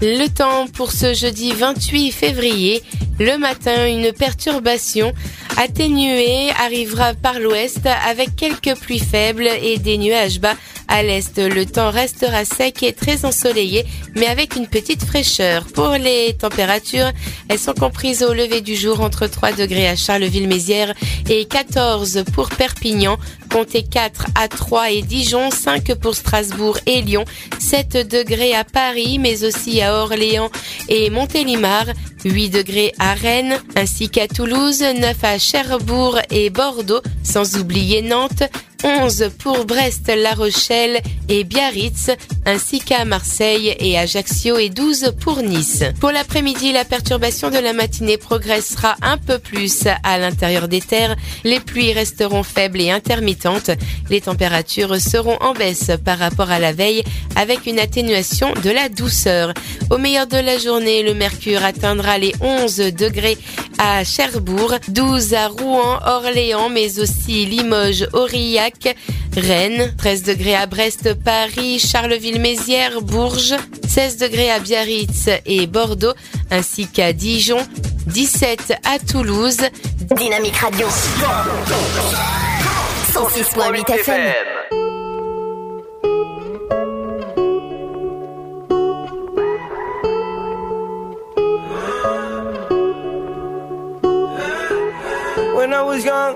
[0.01, 2.83] Le temps pour ce jeudi 28 février.
[3.19, 5.11] Le matin, une perturbation
[5.57, 10.55] atténuée arrivera par l'ouest avec quelques pluies faibles et des nuages bas
[10.87, 11.37] à l'est.
[11.37, 13.85] Le temps restera sec et très ensoleillé,
[14.15, 15.65] mais avec une petite fraîcheur.
[15.65, 17.11] Pour les températures,
[17.49, 20.93] elles sont comprises au lever du jour entre 3 degrés à Charleville-Mézières
[21.29, 23.17] et 14 pour Perpignan.
[23.51, 27.25] Comptez 4 à 3 et Dijon, 5 pour Strasbourg et Lyon,
[27.59, 30.49] 7 degrés à Paris, mais aussi à Orléans
[30.89, 31.85] et Montélimar,
[32.25, 38.43] 8 degrés à Rennes, ainsi qu'à Toulouse, 9 à Cherbourg et Bordeaux, sans oublier Nantes,
[38.83, 42.11] 11 pour Brest, La Rochelle et Biarritz,
[42.45, 45.83] ainsi qu'à Marseille et Ajaccio et 12 pour Nice.
[45.99, 51.15] Pour l'après-midi, la perturbation de la matinée progressera un peu plus à l'intérieur des terres.
[51.43, 53.71] Les pluies resteront faibles et intermittentes.
[54.09, 57.03] Les températures seront en baisse par rapport à la veille
[57.35, 59.53] avec une atténuation de la douceur.
[59.89, 63.37] Au meilleur de la journée, le mercure atteindra les 11 degrés
[63.77, 68.66] à Cherbourg, 12 à Rouen, Orléans, mais aussi Limoges, Aurillac,
[69.35, 73.55] Rennes, 13 degrés à Brest, Paris, Charleville-Mézières, Bourges,
[73.87, 76.13] 16 degrés à Biarritz et Bordeaux,
[76.51, 77.59] ainsi qu'à Dijon,
[78.07, 79.57] 17 à Toulouse.
[80.15, 80.87] Dynamique Radio.
[83.13, 84.77] 106.8 FM.
[95.55, 96.35] When I was young,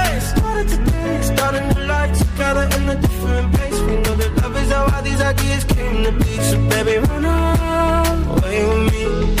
[0.69, 1.71] starting
[2.13, 3.79] together in a different place.
[3.81, 6.37] We know that love is how all these ideas came to be.
[6.39, 9.40] So baby, run away with me.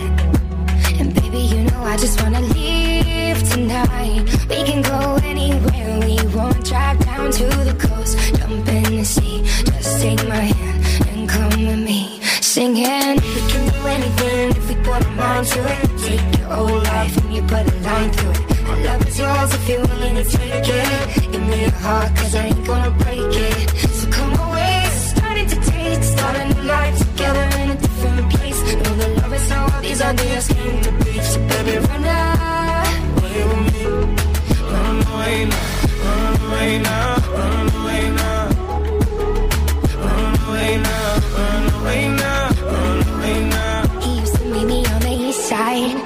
[1.91, 4.23] I just wanna leave tonight.
[4.49, 6.63] We can go anywhere we want.
[6.63, 9.43] Drive down to the coast, jump in the sea.
[9.43, 12.21] Just take my hand and come with me.
[12.39, 15.79] Singing, we can do anything if we put our mind to it.
[16.05, 18.63] Take your whole life and you put a line through it.
[18.69, 21.31] My love is yours if you're willing to take it.
[21.33, 23.69] Give me your heart, cause I ain't gonna break it.
[23.97, 27.90] So come away, starting to taste, starting a life together in a
[29.31, 31.19] Love is all these ideas came to be.
[31.21, 32.03] So baby, run
[33.15, 33.83] away with me.
[34.71, 38.49] Run away now, run away now, run away now.
[40.03, 43.99] Run away now, run away now, run away now.
[44.01, 45.97] He used to meet me on the east side.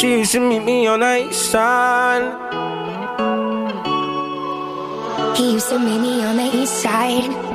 [0.00, 2.24] She used to meet me on the east side.
[5.36, 7.47] He used to meet me on the east side.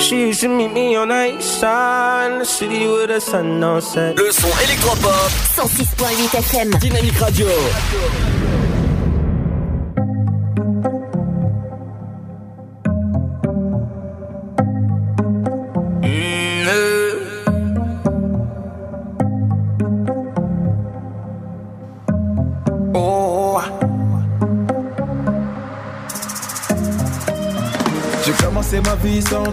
[0.00, 2.32] She used to meet me on the east side.
[2.32, 4.16] in The city with the sun on set.
[4.16, 5.30] Le son électropop.
[5.56, 6.70] 106.8 FM.
[6.80, 7.48] Dynamique Radio.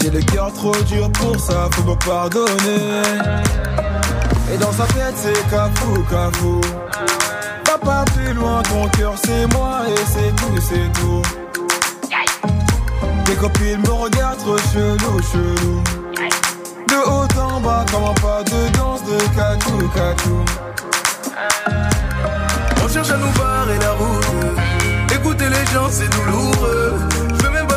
[0.00, 3.02] J'ai le cœur trop dur pour ça, faut me pardonner.
[4.52, 6.60] Et dans sa tête c'est cafou, cafou.
[7.66, 11.22] Va pas plus loin, ton cœur c'est moi et c'est tout, c'est tout.
[13.24, 15.82] Tes copines me regardent trop chelou, chelou.
[16.88, 20.44] De haut en bas, comment pas de danse de catou, catou.
[22.82, 25.14] On cherche à nous barrer la route.
[25.14, 27.17] Écouter les gens, c'est douloureux.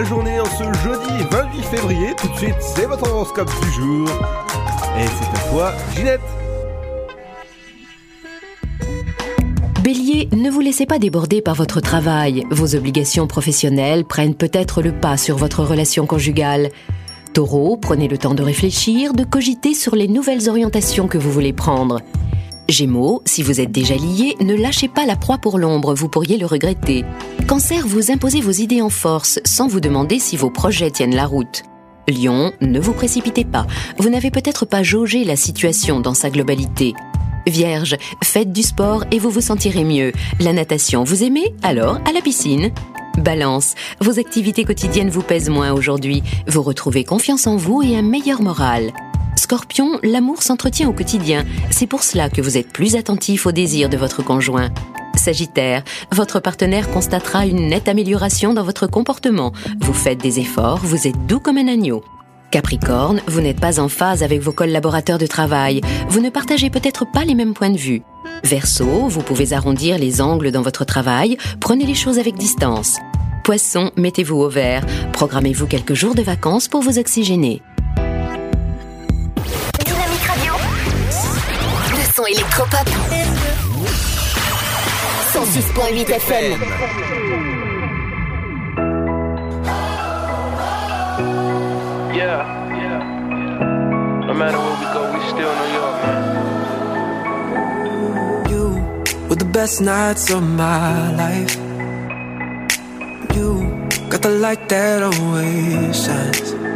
[0.00, 2.06] La journée en ce jeudi 28 février.
[2.16, 4.08] Tout de suite, c'est votre horoscope du jour.
[4.98, 6.20] Et c'est à toi, Ginette.
[9.82, 12.46] Bélier, ne vous laissez pas déborder par votre travail.
[12.50, 16.70] Vos obligations professionnelles prennent peut-être le pas sur votre relation conjugale.
[17.34, 21.52] Taureau, prenez le temps de réfléchir, de cogiter sur les nouvelles orientations que vous voulez
[21.52, 22.00] prendre.
[22.70, 26.38] Gémeaux, si vous êtes déjà lié, ne lâchez pas la proie pour l'ombre, vous pourriez
[26.38, 27.04] le regretter.
[27.48, 31.26] Cancer, vous imposez vos idées en force sans vous demander si vos projets tiennent la
[31.26, 31.64] route.
[32.08, 33.66] Lion, ne vous précipitez pas,
[33.98, 36.94] vous n'avez peut-être pas jaugé la situation dans sa globalité.
[37.46, 40.12] Vierge, faites du sport et vous vous sentirez mieux.
[40.38, 41.54] La natation, vous aimez?
[41.62, 42.70] Alors, à la piscine.
[43.18, 46.22] Balance, vos activités quotidiennes vous pèsent moins aujourd'hui.
[46.46, 48.92] Vous retrouvez confiance en vous et un meilleur moral.
[49.40, 51.46] Scorpion, l'amour s'entretient au quotidien.
[51.70, 54.68] C'est pour cela que vous êtes plus attentif aux désirs de votre conjoint.
[55.16, 55.82] Sagittaire,
[56.12, 59.52] votre partenaire constatera une nette amélioration dans votre comportement.
[59.80, 62.04] Vous faites des efforts, vous êtes doux comme un agneau.
[62.50, 65.80] Capricorne, vous n'êtes pas en phase avec vos collaborateurs de travail.
[66.10, 68.02] Vous ne partagez peut-être pas les mêmes points de vue.
[68.44, 71.38] Verseau, vous pouvez arrondir les angles dans votre travail.
[71.60, 72.98] Prenez les choses avec distance.
[73.42, 74.84] Poisson, mettez-vous au vert.
[75.14, 77.62] Programmez-vous quelques jours de vacances pour vous oxygéner.
[82.20, 82.88] Son électropop.
[85.32, 86.60] 106.8 FM.
[92.14, 92.40] Yeah,
[92.82, 93.00] yeah.
[94.26, 96.22] No matter where we go, we still New York, man.
[98.50, 98.64] You
[99.28, 101.56] were the best nights of my life.
[103.34, 103.48] You
[104.10, 106.69] got the light that always shines.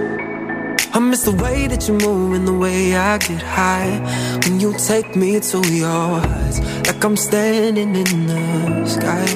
[0.97, 3.99] I miss the way that you move and the way I get high
[4.45, 9.27] when you take me to your heights, like I'm standing in the sky.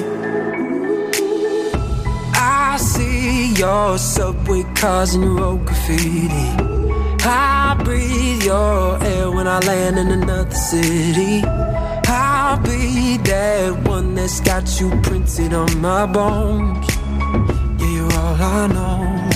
[2.33, 6.47] I see your subway cars and your road graffiti.
[7.27, 11.43] I breathe your air when I land in another city.
[12.07, 16.87] I'll be that one that's got you printed on my bones.
[17.81, 19.28] Yeah, you're all I know.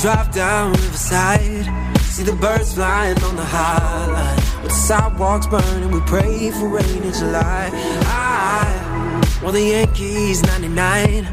[0.00, 1.66] Drive down Riverside.
[2.00, 4.36] See the birds flying on the high line.
[4.62, 7.70] With the sidewalks burning, we pray for rain in July.
[7.72, 11.26] I want the Yankees 99.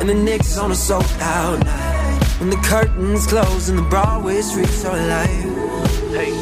[0.00, 2.22] And the Knicks on a sold out night.
[2.38, 5.28] When the curtains close and the Broadway streets are alive.
[6.10, 6.32] Hey.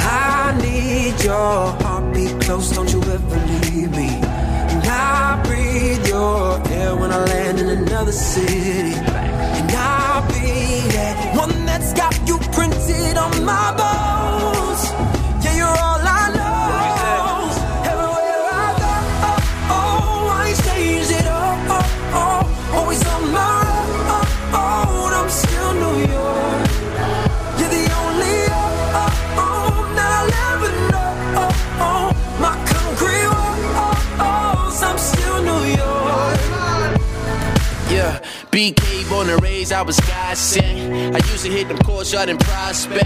[0.00, 4.08] I need your heartbeat close, don't you ever leave me.
[4.08, 8.94] And I breathe your air when I land in another city.
[8.94, 14.82] And I'll be that one that's got you printed on my bones.
[15.44, 17.50] Yeah, you're all I know.
[17.90, 18.92] Everywhere I go,
[19.28, 21.58] oh, oh I change it up.
[21.76, 21.84] Oh,
[22.20, 23.60] oh, always on my
[24.52, 26.70] road, I'm still New York.
[27.58, 28.36] You're the only
[29.36, 31.50] home that I'll ever know.
[32.40, 33.28] My concrete
[34.18, 36.40] walls, I'm still New York.
[37.90, 38.12] Yeah,
[38.50, 41.14] BK born and raised, I was God sent.
[41.14, 43.04] I used to hit them courts out in Prospect.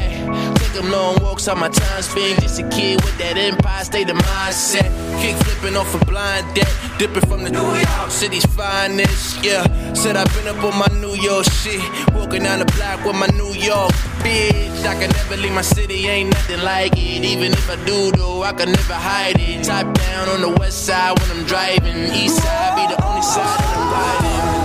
[0.58, 2.40] Take them long walks on my time spent.
[2.40, 4.90] Just a kid with that empire state of mindset.
[5.20, 6.68] Kick flipping off a blind deck.
[6.98, 9.44] Dipping from the New York City's finest.
[9.44, 9.64] Yeah,
[9.94, 11.82] said I've been up on my New York shit.
[12.14, 14.84] Walking down the block with my New York bitch.
[14.84, 17.24] I can never leave my city, ain't nothing like it.
[17.24, 19.64] Even if I do, though, I can never hide it.
[19.64, 22.12] Top down on the west side when I'm driving.
[22.12, 24.59] East side be the only side that I'm riding.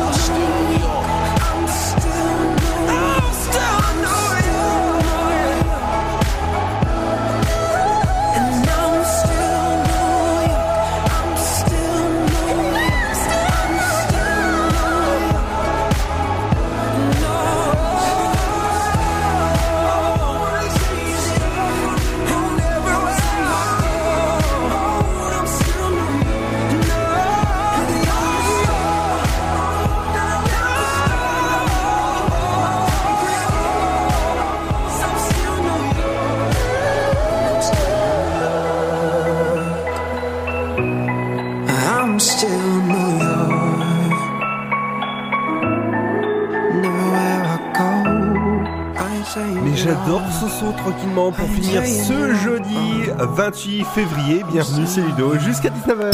[49.88, 54.44] Adore ce son tranquillement pour finir ce jeudi 28 février.
[54.52, 56.12] Bienvenue, c'est Ludo, jusqu'à 19h.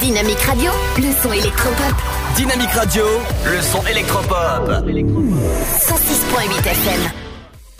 [0.00, 0.40] Dynamite Radio.
[0.40, 1.94] Dynamique Radio, le son électropop.
[2.36, 3.04] Dynamique Radio,
[3.46, 4.68] le son électropop.
[4.68, 7.10] 106.8 FM.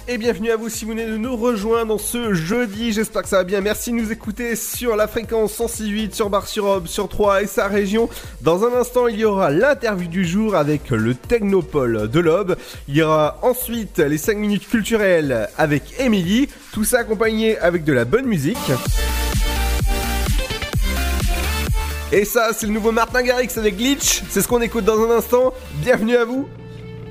[0.09, 3.28] Et bienvenue à vous si vous venez de nous rejoindre dans ce jeudi, j'espère que
[3.28, 7.43] ça va bien, merci de nous écouter sur la fréquence 106.8, sur Bar-sur-Aube, sur 3
[7.43, 8.09] et sa région.
[8.41, 12.57] Dans un instant, il y aura l'interview du jour avec le Technopole de l'Aube.
[12.87, 17.93] Il y aura ensuite les 5 minutes culturelles avec Émilie, tout ça accompagné avec de
[17.93, 18.70] la bonne musique.
[22.12, 25.16] Et ça, c'est le nouveau Martin Garrix avec Glitch, c'est ce qu'on écoute dans un
[25.16, 25.53] instant.
[25.83, 26.49] Bienvenue à vous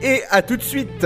[0.02, 1.06] et à tout de suite.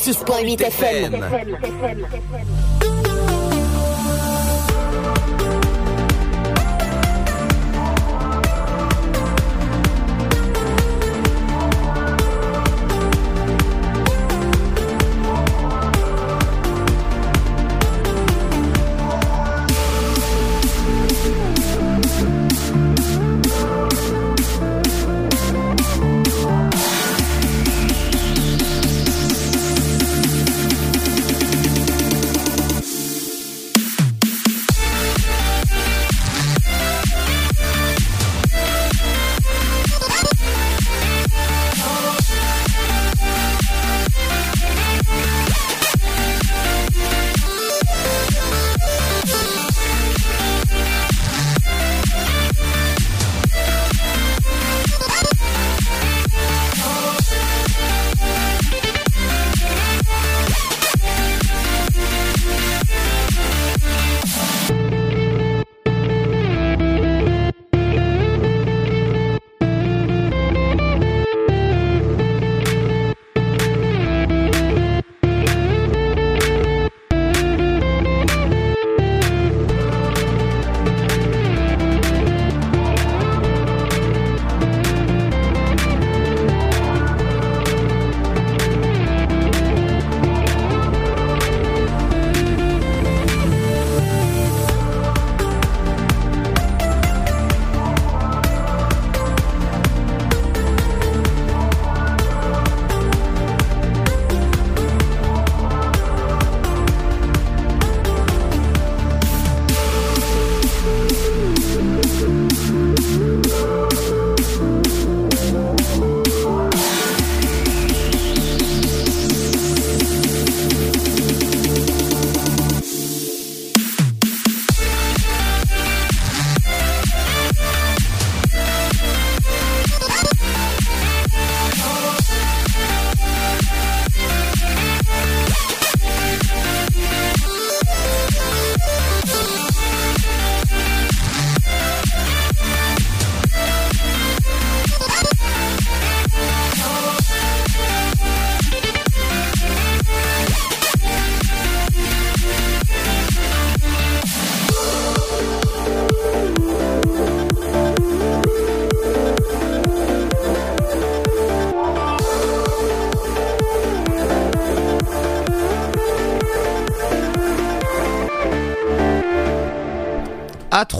[0.00, 1.12] 106.8 FM.
[1.12, 2.79] FM.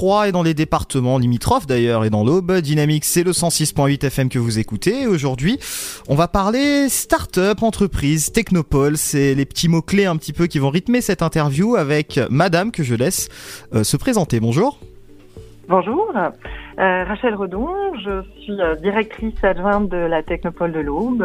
[0.01, 2.53] et dans les départements limitrophes d'ailleurs et dans l'Aube.
[2.61, 5.07] Dynamique, c'est le 106.8 FM que vous écoutez.
[5.07, 5.59] Aujourd'hui,
[6.09, 8.97] on va parler start-up, entreprise, technopole.
[8.97, 12.83] C'est les petits mots-clés un petit peu qui vont rythmer cette interview avec madame que
[12.83, 13.29] je laisse
[13.75, 14.41] euh, se présenter.
[14.41, 14.79] Bonjour.
[15.69, 17.69] Bonjour, euh, Rachel Redon,
[18.03, 21.25] je suis euh, directrice adjointe de la Technopole de l'Aube.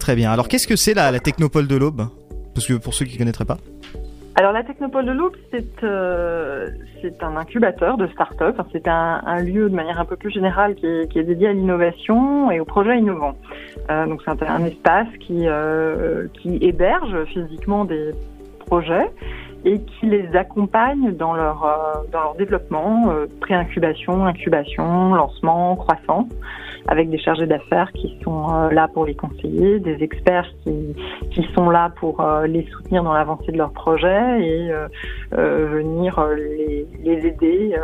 [0.00, 2.08] Très bien, alors qu'est-ce que c'est la, la Technopole de l'Aube?
[2.52, 3.58] Parce que pour ceux qui ne connaîtraient pas
[4.38, 6.68] alors la Technopole de l'Aube, c'est euh,
[7.22, 8.56] un incubateur de start-up.
[8.70, 12.60] C'est un, lieu de manière un peu plus générale qui est, dédié à l'innovation et
[12.60, 13.34] aux projets innovants.
[13.90, 18.12] Euh, donc c'est un, espace qui, euh, qui héberge physiquement des
[18.60, 19.10] projets
[19.64, 26.28] et qui les accompagne dans leur, dans leur développement, pré-incubation, incubation, lancement, croissance,
[26.88, 31.70] avec des chargés d'affaires qui sont euh, là pour les conseiller, des experts qui, sont
[31.70, 34.88] là pour euh, les soutenir dans l'avancée de leur projet et euh,
[35.32, 37.74] venir les, les aider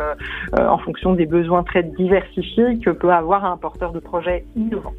[0.57, 4.93] en fonction des besoins très diversifiés que peut avoir un porteur de projet innovant.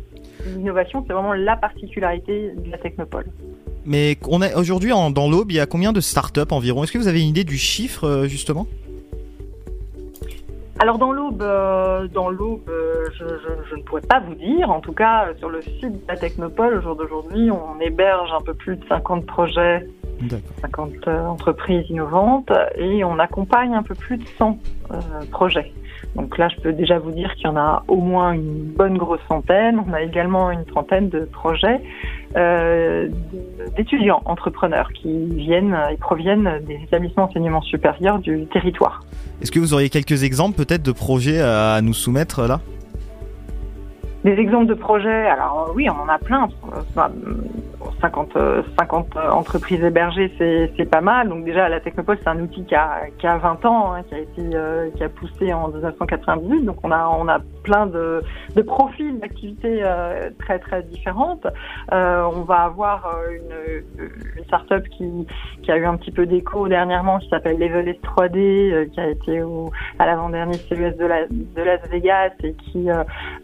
[0.57, 3.27] L'innovation, c'est vraiment la particularité de la technopole.
[3.85, 4.17] Mais
[4.57, 6.85] aujourd'hui dans l'Aube, il y a combien de start-up environ?
[6.85, 8.67] Est-ce que vous avez une idée du chiffre justement?
[10.79, 14.71] Alors dans l'aube, euh, dans l'aube, euh, je, je- je ne pourrais pas vous dire.
[14.71, 18.31] En tout cas, euh, sur le site de la Technopole, au jour d'aujourd'hui, on héberge
[18.39, 19.87] un peu plus de 50 projets,
[20.61, 24.59] 50 euh, entreprises innovantes, et on accompagne un peu plus de 100
[24.91, 24.97] euh,
[25.31, 25.73] projets.
[26.17, 28.97] Donc là, je peux déjà vous dire qu'il y en a au moins une bonne
[28.97, 29.83] grosse centaine.
[29.87, 31.83] On a également une trentaine de projets
[32.37, 33.09] euh,
[33.77, 39.03] d'étudiants entrepreneurs qui viennent et proviennent des établissements d'enseignement supérieur du territoire.
[39.43, 42.61] Est-ce que vous auriez quelques exemples peut-être de projets à nous soumettre là?
[44.25, 46.49] Des exemples de projets, alors oui, on en a plein.
[47.87, 51.29] Euh, enfin, euh, 50, euh, 50 entreprises hébergées, c'est pas mal.
[51.29, 54.15] Donc déjà, la Technopole, c'est un outil qui a, qui a 20 ans, hein, qui
[54.15, 56.65] a été euh, qui a poussé en 1998.
[56.65, 58.23] Donc on a on a plein de,
[58.55, 61.47] de profils d'activités euh, très très différentes.
[61.93, 64.05] Euh, on va avoir euh, une,
[64.37, 65.27] une startup qui,
[65.63, 69.09] qui a eu un petit peu d'écho dernièrement, qui s'appelle Level 3D, euh, qui a
[69.09, 72.89] été au, à l'avant-dernier CES de, la, de Las Vegas et qui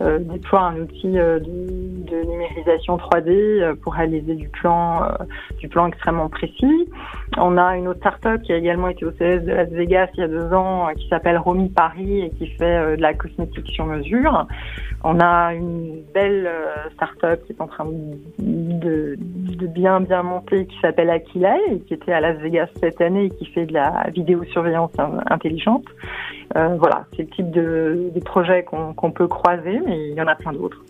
[0.01, 3.31] déploie un outil de, numérisation 3D
[3.63, 5.09] euh, pour réaliser du plan, euh,
[5.59, 6.89] du plan extrêmement précis.
[7.39, 10.21] On a une autre startup qui a également été au CES de Las Vegas il
[10.21, 13.15] y a deux ans, euh, qui s'appelle Romy Paris et qui fait euh, de la
[13.15, 14.47] cosmétique sur mesure.
[15.05, 16.49] On a une belle
[16.95, 17.87] start-up qui est en train
[18.39, 23.25] de, bien bien monter qui s'appelle Aquila et qui était à Las Vegas cette année
[23.25, 25.87] et qui fait de la vidéosurveillance in- intelligente.
[26.55, 30.37] Voilà, c'est le type de, de projet qu'on peut croiser, mais il y en a
[30.37, 30.81] plein d'autres.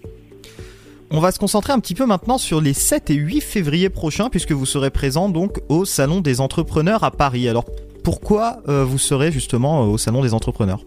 [1.15, 4.31] On va se concentrer un petit peu maintenant sur les 7 et 8 février prochains
[4.31, 7.51] puisque vous serez présent donc au Salon des entrepreneurs à Paris.
[7.51, 7.67] Alors
[8.03, 10.81] pourquoi euh, vous serez justement euh, au Salon des entrepreneurs?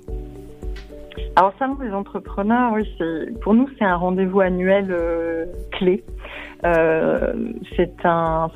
[1.36, 2.90] Alors, Salon des entrepreneurs, oui,
[3.42, 6.04] pour nous, c'est un rendez-vous annuel euh, clé.
[6.66, 7.34] Euh,
[7.76, 7.92] c'est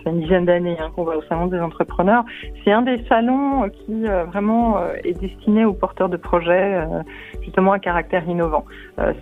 [0.06, 2.23] une dizaine d'années hein, qu'on va au Salon des entrepreneurs.
[2.64, 7.02] C'est un des salons qui euh, vraiment euh, est destiné aux porteurs de projets, euh,
[7.41, 8.65] justement à caractère innovant.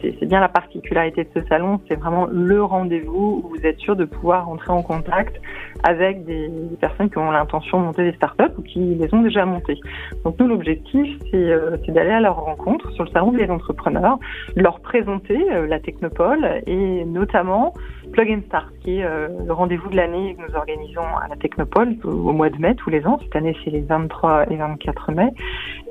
[0.01, 3.95] C'est bien la particularité de ce salon, c'est vraiment le rendez-vous où vous êtes sûr
[3.95, 5.39] de pouvoir entrer en contact
[5.83, 6.49] avec des,
[6.81, 9.79] personnes qui ont l'intention de monter des startups ou qui les ont déjà montées.
[10.25, 14.17] Donc nous, l'objectif, c'est d'aller à leur rencontre sur le salon des entrepreneurs,
[14.55, 15.37] leur présenter
[15.67, 17.73] la Technopole et notamment
[18.11, 21.35] Plug and Start, qui est euh, le rendez-vous de l'année que nous organisons à la
[21.35, 23.19] Technopole au, mois de mai tous les ans.
[23.21, 25.29] Cette année, c'est les 23 et 24 mai.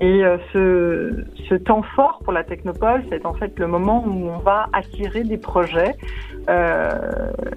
[0.01, 4.29] Et euh, ce, ce temps fort pour la Technopole, c'est en fait le moment où
[4.29, 5.95] on va attirer des projets.
[6.49, 6.91] Euh,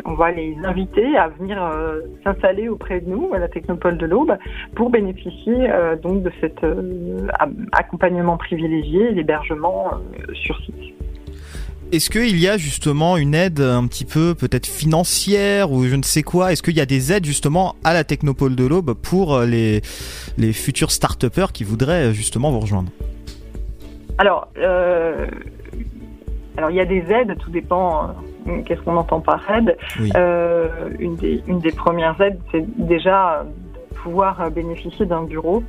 [0.06, 1.60] on va les inviter à venir
[2.23, 4.38] s'installer auprès de nous à la Technopole de l'Aube
[4.76, 5.69] pour bénéficier
[6.02, 6.65] donc de cet
[7.72, 9.91] accompagnement privilégié, l'hébergement
[10.34, 10.99] sur site.
[11.91, 16.03] Est-ce qu'il y a justement une aide un petit peu peut-être financière ou je ne
[16.03, 16.52] sais quoi?
[16.52, 19.82] Est-ce qu'il y a des aides justement à la Technopole de l'Aube pour euh, les,
[20.38, 22.91] les futurs start qui voudraient euh, justement vous rejoindre?
[24.20, 25.26] Alors, euh,
[26.57, 28.10] alors il y a des aides, tout dépend.
[28.48, 29.76] euh, Qu'est-ce qu'on entend par aide.
[30.16, 30.68] Euh,
[30.99, 35.64] une, des, une des premières aides, c'est déjà de pouvoir bénéficier d'un bureau,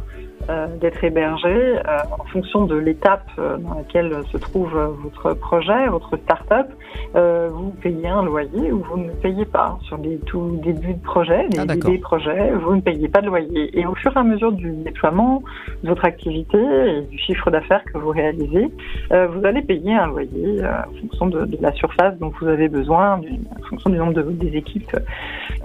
[0.80, 1.80] d'être hébergé euh,
[2.18, 6.66] en fonction de l'étape euh, dans laquelle se trouve euh, votre projet, votre start-up.
[7.14, 9.78] euh, vous payez un loyer ou vous ne payez pas.
[9.82, 13.26] Sur les tout débuts de projet, les Ah, idées projets, vous ne payez pas de
[13.26, 13.78] loyer.
[13.78, 15.42] Et au fur et à mesure du déploiement
[15.82, 18.68] de votre activité et du chiffre d'affaires que vous réalisez,
[19.12, 22.48] euh, vous allez payer un loyer euh, en fonction de, de la surface dont vous
[22.48, 24.96] avez besoin, en fonction du nombre de, des équipes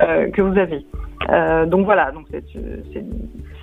[0.02, 0.86] euh, que vous avez.
[1.30, 2.44] Euh, donc voilà, donc c'est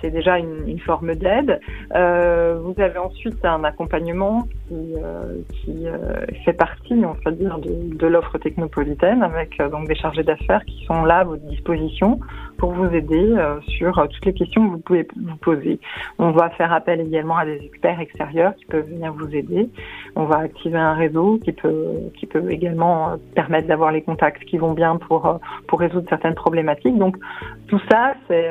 [0.03, 1.59] c'est- déjà une, forme d'aide.
[1.95, 7.95] Euh, vous avez ensuite un accompagnement qui, euh, euh, fait partie, on va dire, de,
[7.95, 12.19] de l'offre technopolitaine avec donc des chargés d'affaires qui sont là à votre disposition
[12.57, 15.79] pour vous aider euh, sur euh, toutes les questions que vous pouvez vous poser.
[16.19, 19.69] On va faire appel également à des experts extérieurs qui peuvent venir vous aider.
[20.15, 24.43] On va activer un réseau qui peut qui peut également euh, permettre d'avoir les contacts
[24.45, 26.97] qui vont bien pour pour résoudre certaines problématiques.
[26.97, 27.17] Donc
[27.67, 28.49] tout ça, c'est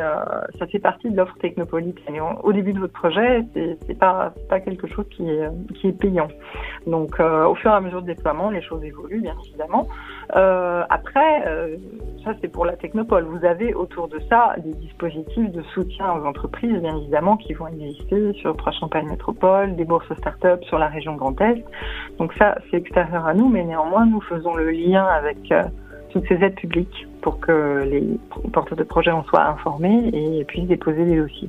[0.58, 2.14] ça fait partie de l'offre technopolitaine.
[2.14, 5.48] Et au début de votre projet, c'est c'est pas c'est pas quelque chose qui est
[5.74, 6.28] qui est payant.
[6.86, 9.86] Donc euh, au fur et à mesure du déploiement, les choses évoluent bien évidemment.
[10.36, 11.76] Euh, après, euh,
[12.24, 13.24] ça c'est pour la technopole.
[13.24, 17.66] Vous avez autour de ça des dispositifs de soutien aux entreprises, bien évidemment, qui vont
[17.68, 21.64] exister sur Trois Champagne Métropole, des bourses start-up sur la région Grand Est.
[22.18, 25.62] Donc ça, c'est extérieur à nous, mais néanmoins, nous faisons le lien avec euh,
[26.12, 28.18] toutes ces aides publiques pour que les
[28.52, 31.48] porteurs de projets en soient informés et puissent déposer des dossiers.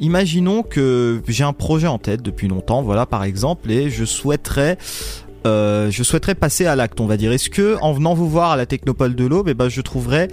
[0.00, 4.76] Imaginons que j'ai un projet en tête depuis longtemps, voilà par exemple, et je souhaiterais,
[5.46, 7.32] euh, je souhaiterais passer à l'acte, on va dire.
[7.32, 10.28] Est-ce que en venant vous voir à la Technopole de l'Aube, eh ben, je trouverai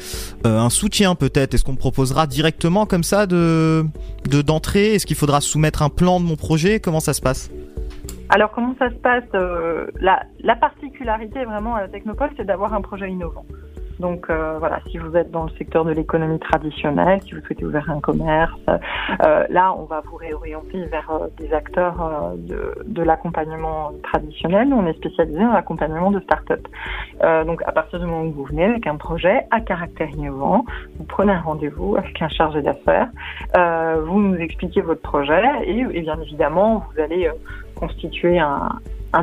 [0.46, 1.54] euh, un soutien peut-être?
[1.54, 3.86] Est-ce qu'on me proposera directement comme ça de
[4.30, 4.96] de d'entrée?
[4.96, 6.80] Est-ce qu'il faudra soumettre un plan de mon projet?
[6.80, 7.52] Comment ça se passe?
[8.30, 12.82] Alors comment ça se passe Euh, la particularité vraiment à la Technopole, c'est d'avoir un
[12.82, 13.46] projet innovant.
[14.02, 17.64] Donc euh, voilà, si vous êtes dans le secteur de l'économie traditionnelle, si vous souhaitez
[17.64, 18.60] ouvrir un commerce,
[19.23, 24.73] euh, là on va vous réorienter vers euh, des acteurs de, l'accompagnement traditionnel.
[24.73, 26.68] On est spécialisé dans l'accompagnement de start-up.
[27.45, 30.65] Donc à partir du moment où vous venez avec un projet à caractère innovant,
[30.98, 33.10] vous prenez un rendez-vous avec un chargé d'affaires,
[34.06, 37.30] vous nous expliquez votre projet et, bien évidemment vous allez
[37.76, 38.69] constituer un,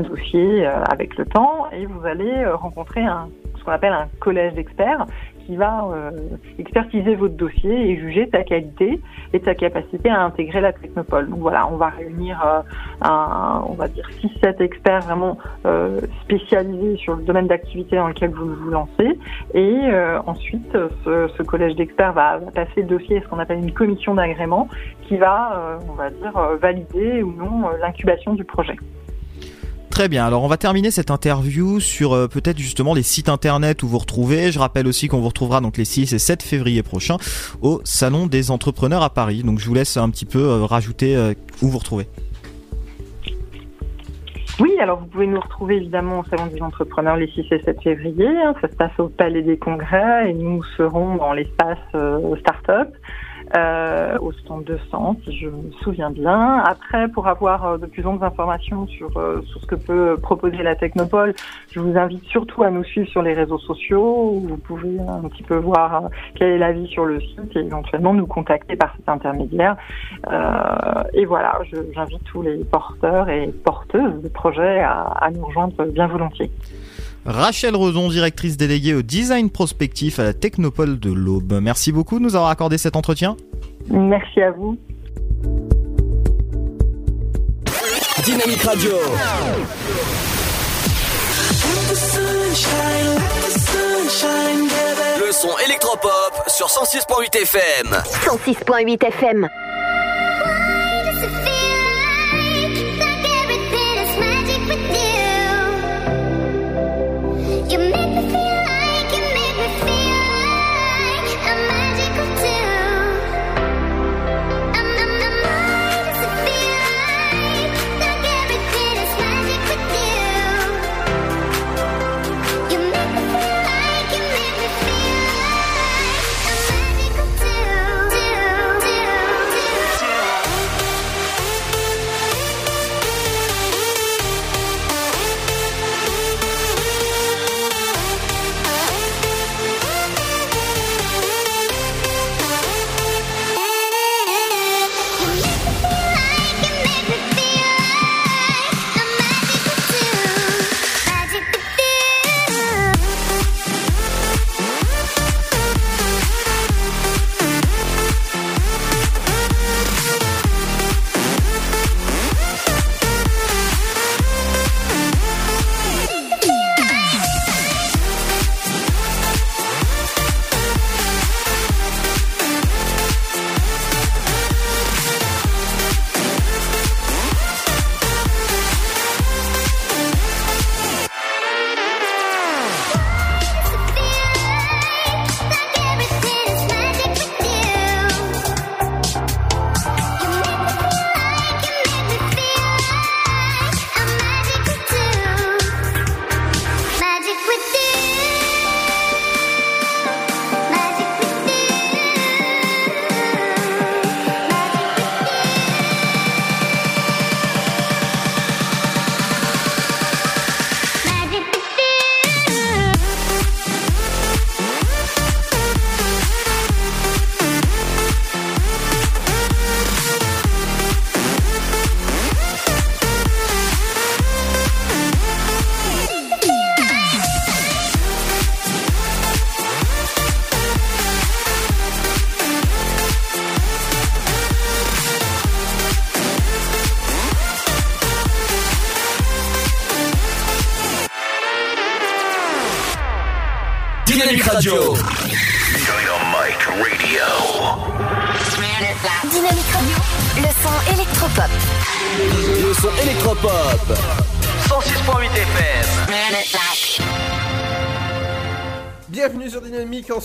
[0.01, 3.29] dossier avec le temps et vous allez rencontrer un,
[3.71, 5.07] appelle un collège d'experts
[5.49, 6.11] qui va euh,
[6.59, 9.01] expertiser votre dossier et juger ta qualité
[9.33, 11.31] et ta capacité à intégrer la technopole.
[11.31, 12.61] Donc voilà, on va réunir euh,
[13.01, 18.31] un, on va dire 6-7 experts vraiment euh, spécialisés sur le domaine d'activité dans lequel
[18.31, 19.19] vous vous lancez
[19.55, 19.79] et
[20.27, 24.15] ensuite ce, collège d'experts va, va passer le dossier à ce qu'on appelle une commission
[24.15, 24.69] d'agrément
[25.03, 28.77] qui va, on va dire, valider ou non l'incubation du projet.
[29.99, 33.83] Très bien, alors on va terminer cette interview sur euh, peut-être justement les sites internet
[33.83, 34.53] où vous retrouvez.
[34.53, 37.17] Je rappelle aussi qu'on vous retrouvera donc les 6 et 7 février prochains
[37.63, 39.43] au Salon des entrepreneurs à Paris.
[39.43, 42.07] Donc je vous laisse un petit peu euh, rajouter euh, où vous retrouvez.
[44.61, 47.83] Oui, alors vous pouvez nous retrouver évidemment au Salon des entrepreneurs les 6 et 7
[47.83, 48.29] février.
[48.29, 48.55] hein.
[48.61, 52.95] Ça se passe au Palais des Congrès et nous serons dans l'espace euh, start-up.
[53.57, 56.59] Euh, au stand 200, si je me souviens bien.
[56.59, 60.63] Après, pour avoir euh, de plus amples informations sur, euh, sur ce que peut proposer
[60.63, 61.35] la Technopole,
[61.71, 64.33] je vous invite surtout à nous suivre sur les réseaux sociaux.
[64.35, 67.61] où Vous pouvez un petit peu voir euh, quel est l'avis sur le site et
[67.61, 69.77] éventuellement nous contacter par cet intermédiaire.
[70.31, 71.59] Euh, et voilà,
[71.95, 76.51] j'invite tous les porteurs et porteuses de projets à, à nous rejoindre bien volontiers.
[77.27, 81.59] Rachel Redon, directrice déléguée au design prospectif à la Technopole de l'Aube.
[81.61, 83.37] Merci beaucoup de nous avoir accordé cet entretien.
[83.91, 84.79] Merci à vous.
[88.25, 88.91] Dynamique Radio.
[95.19, 97.87] Le son électropop sur 106.8 FM.
[98.27, 99.49] 106.8 FM.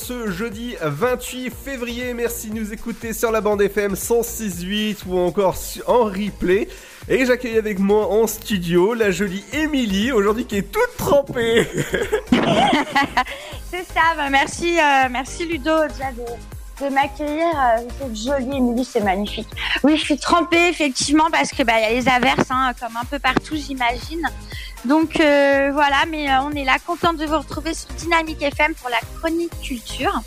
[0.04, 2.14] Ce jeudi 28 février.
[2.14, 5.56] Merci de nous écouter sur la bande FM 106.8 ou encore
[5.88, 6.68] en replay.
[7.08, 11.66] Et j'accueille avec moi en studio la jolie Émilie, aujourd'hui qui est toute trempée.
[13.72, 16.12] C'est ça, bah merci, euh, merci Ludo déjà
[16.90, 17.48] m'accueillir.
[17.48, 19.48] euh, cette jolie Émilie, c'est magnifique.
[19.84, 22.96] Oui, je suis trempée effectivement parce que bah il y a les averses, hein, comme
[22.98, 24.28] un peu partout, j'imagine.
[24.86, 28.74] Donc euh, voilà, mais euh, on est là, contente de vous retrouver sur Dynamique FM
[28.76, 30.22] pour la chronique culture.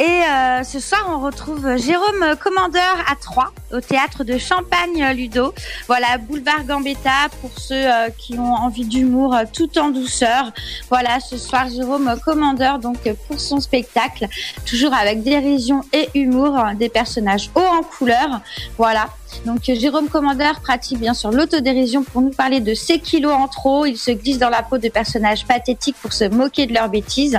[0.00, 5.52] Et euh, ce soir, on retrouve Jérôme Commandeur à 3 au théâtre de Champagne Ludo.
[5.88, 10.52] Voilà, boulevard Gambetta pour ceux euh, qui ont envie d'humour euh, tout en douceur.
[10.88, 14.28] Voilà, ce soir, Jérôme Commandeur donc euh, pour son spectacle,
[14.64, 18.40] toujours avec dérision et humour, euh, des personnages hauts en couleur.
[18.76, 19.08] Voilà.
[19.44, 23.48] Donc euh, Jérôme Commandeur pratique bien sûr l'autodérision pour nous parler de ses kilos en
[23.48, 23.86] trop.
[23.86, 27.38] Il se glisse dans la peau de personnages pathétiques pour se moquer de leurs bêtises.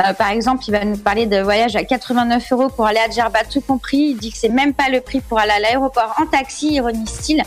[0.00, 3.10] Euh, par exemple, il va nous parler de voyage à 89 euros pour aller à
[3.10, 4.10] Djerba tout compris.
[4.10, 7.42] Il dit que c'est même pas le prix pour aller à l'aéroport en taxi, ironise-t-il.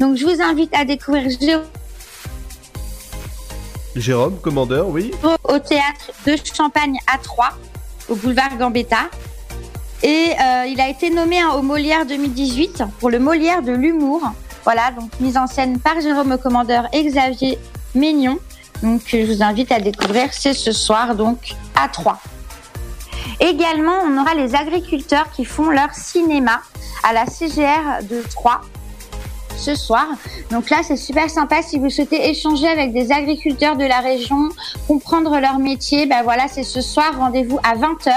[0.00, 1.64] Donc je vous invite à découvrir Jérôme
[3.94, 5.10] Jérôme, commandeur, oui.
[5.44, 7.48] au théâtre de Champagne à 3
[8.08, 9.08] au boulevard Gambetta.
[10.02, 14.22] Et euh, il a été nommé au Molière 2018 pour le Molière de l'humour.
[14.64, 17.58] Voilà, donc mise en scène par Jérôme Commandeur et Xavier
[17.94, 18.38] Maignon.
[18.82, 22.20] Donc euh, je vous invite à découvrir, c'est ce soir donc à 3.
[23.40, 26.60] Également, on aura les agriculteurs qui font leur cinéma
[27.02, 28.60] à la CGR de 3
[29.56, 30.06] ce soir.
[30.50, 34.50] Donc là, c'est super sympa si vous souhaitez échanger avec des agriculteurs de la région,
[34.86, 36.06] comprendre leur métier.
[36.06, 38.12] Ben voilà, c'est ce soir, rendez-vous à 20h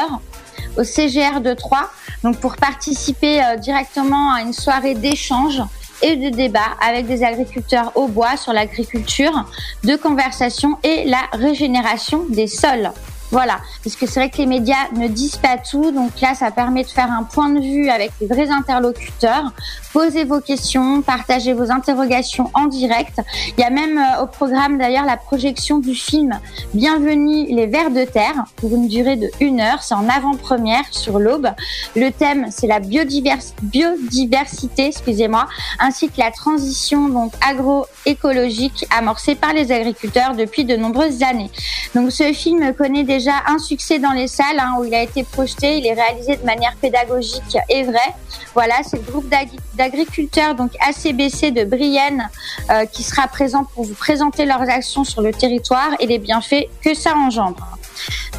[0.80, 1.89] au CGR de Troyes.
[2.23, 5.61] Donc pour participer euh, directement à une soirée d'échange
[6.01, 9.45] et de débat avec des agriculteurs au bois sur l'agriculture,
[9.84, 12.91] de conversation et la régénération des sols.
[13.31, 16.49] Voilà, parce que c'est vrai que les médias ne disent pas tout, donc là ça
[16.49, 19.51] permet de faire un point de vue avec les vrais interlocuteurs.
[19.93, 23.22] Posez vos questions, partagez vos interrogations en direct.
[23.57, 26.39] Il y a même euh, au programme d'ailleurs la projection du film
[26.73, 29.84] Bienvenue les vers de terre pour une durée de une heure.
[29.84, 31.49] C'est en avant-première sur l'Aube.
[31.95, 35.47] Le thème c'est la biodivers- biodiversité, excusez-moi,
[35.80, 41.51] ainsi que la transition donc agroécologique amorcée par les agriculteurs depuis de nombreuses années.
[41.93, 45.24] Donc ce film connaît déjà un succès dans les salles hein, où il a été
[45.24, 45.78] projeté.
[45.78, 48.14] Il est réalisé de manière pédagogique et vraie.
[48.54, 52.30] Voilà, c'est le groupe d'agri- d'agriculteurs donc ACBC de Brienne
[52.70, 56.66] euh, qui sera présent pour vous présenter leurs actions sur le territoire et les bienfaits
[56.82, 57.68] que ça engendre.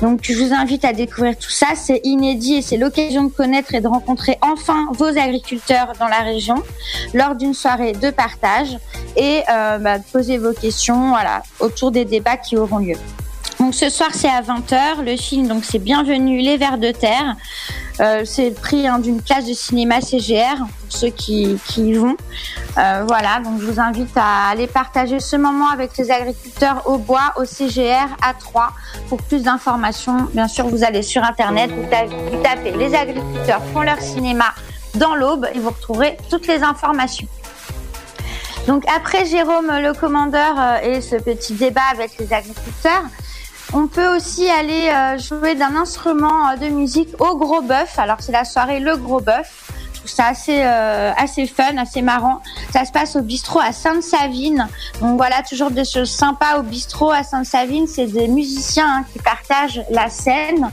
[0.01, 3.75] Donc je vous invite à découvrir tout ça, c'est inédit et c'est l'occasion de connaître
[3.75, 6.55] et de rencontrer enfin vos agriculteurs dans la région
[7.13, 8.79] lors d'une soirée de partage
[9.17, 12.97] et euh, bah, poser vos questions voilà, autour des débats qui auront lieu.
[13.71, 17.37] Donc ce soir c'est à 20h, le film donc c'est Bienvenue les vers de terre.
[18.01, 22.17] Euh, c'est le prix hein, d'une place de cinéma CGR pour ceux qui, y vont.
[22.79, 26.99] Euh, voilà, donc je vous invite à aller partager ce moment avec les agriculteurs au
[26.99, 28.73] bois, au CGR à 3.
[29.09, 33.63] Pour plus d'informations, bien sûr, vous allez sur internet, vous tapez, vous tapez les agriculteurs
[33.73, 34.47] font leur cinéma
[34.97, 37.29] dans l'aube et vous retrouverez toutes les informations.
[38.67, 43.05] Donc après Jérôme le commandeur euh, et ce petit débat avec les agriculteurs,
[43.73, 47.99] on peut aussi aller euh, jouer d'un instrument euh, de musique au gros bœuf.
[47.99, 49.71] Alors c'est la soirée le gros bœuf.
[50.07, 52.43] Ça assez euh, assez fun, assez marrant.
[52.73, 54.67] Ça se passe au bistrot à Sainte-Savine.
[55.01, 57.87] Donc voilà, toujours des choses sympas au bistrot à Sainte-Savine.
[57.87, 60.71] C'est des musiciens hein, qui partagent la scène.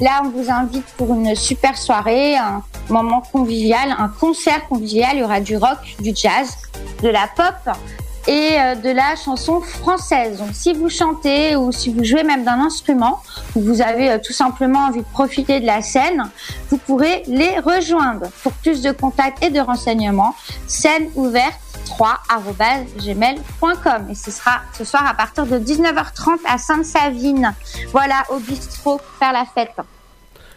[0.00, 5.10] Là, on vous invite pour une super soirée, un moment convivial, un concert convivial.
[5.14, 6.56] Il y aura du rock, du jazz,
[7.02, 7.76] de la pop
[8.26, 10.38] et euh, de la chanson française.
[10.38, 13.20] Donc si vous chantez ou si vous jouez même d'un instrument
[13.54, 16.30] ou vous avez euh, tout simplement envie de profiter de la scène,
[16.70, 18.28] vous pourrez les rejoindre.
[18.42, 20.34] Pour plus de contacts et de renseignements,
[20.66, 27.54] scène ouverte 3@gmail.com et ce sera ce soir à partir de 19h30 à Sainte-Savine.
[27.92, 29.80] Voilà au bistrot faire la fête.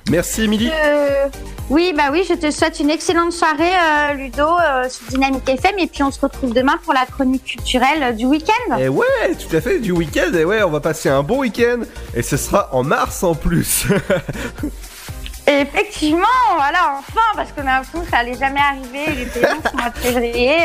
[0.09, 0.69] Merci Émilie.
[0.71, 1.27] Euh,
[1.69, 5.79] oui, bah oui, je te souhaite une excellente soirée, euh, Ludo, euh, sur Dynamique FM.
[5.79, 8.77] Et puis on se retrouve demain pour la chronique culturelle du week-end.
[8.77, 9.05] Et ouais,
[9.39, 10.33] tout à fait, du week-end.
[10.33, 11.79] Et ouais, on va passer un bon week-end.
[12.15, 13.85] Et ce sera en mars en plus.
[15.47, 16.25] Effectivement,
[16.55, 19.13] voilà, enfin, parce qu'on a l'impression que ça allait jamais arriver.
[19.13, 20.57] Il était long ce mois de février.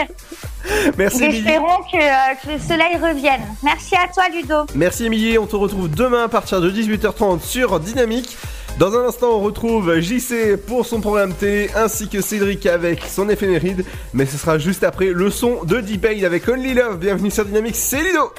[0.96, 1.24] Merci.
[1.24, 3.42] Espérons que, euh, que le soleil revienne.
[3.62, 4.66] Merci à toi, Ludo.
[4.74, 8.36] Merci Émilie, on te retrouve demain à partir de 18h30 sur Dynamique.
[8.78, 13.28] Dans un instant, on retrouve JC pour son programme télé ainsi que Cédric avec son
[13.28, 13.84] éphéméride.
[14.14, 16.98] Mais ce sera juste après le son de D-Paid avec Only Love.
[16.98, 18.32] Bienvenue sur Dynamique, c'est Ludo.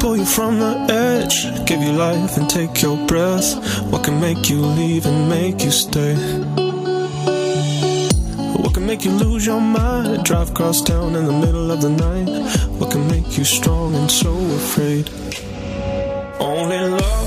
[0.00, 1.44] Pull you from the edge?
[1.64, 3.54] Give you life and take your breath.
[3.92, 6.16] What can make you leave and make you stay?
[8.72, 10.24] Can make you lose your mind?
[10.24, 12.26] Drive across town in the middle of the night.
[12.78, 15.10] What can make you strong and so afraid?
[16.40, 17.21] Only love,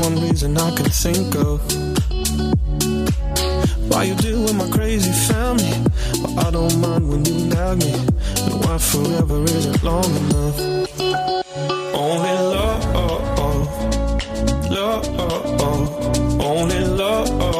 [0.00, 1.60] one reason I can think of.
[3.90, 5.72] Why you deal with my crazy family,
[6.22, 7.92] but I don't mind when you nag me.
[8.46, 10.58] And why forever isn't long enough.
[11.94, 12.84] Only love,
[14.70, 15.10] love,
[16.40, 17.59] only love,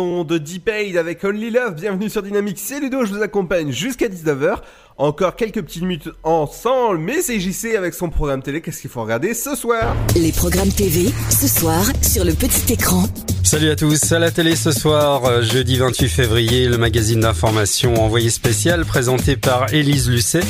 [0.00, 1.74] De D-Paid avec Only Love.
[1.74, 4.60] Bienvenue sur Dynamique, c'est Ludo, je vous accompagne jusqu'à 19h.
[4.96, 8.62] Encore quelques petites minutes ensemble, mais c'est JC avec son programme télé.
[8.62, 9.94] Qu'est-ce qu'il faut regarder ce soir?
[10.16, 13.04] Les programmes TV, ce soir, sur le petit écran.
[13.42, 17.94] Salut à tous, à la télé ce soir, euh, jeudi 28 février, le magazine d'information
[18.02, 20.42] envoyé spécial présenté par Élise Lucet.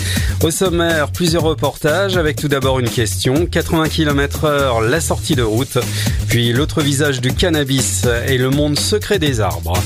[0.43, 5.43] Au sommaire, plusieurs reportages avec tout d'abord une question, 80 km heure, la sortie de
[5.43, 5.79] route,
[6.29, 9.79] puis l'autre visage du cannabis et le monde secret des arbres.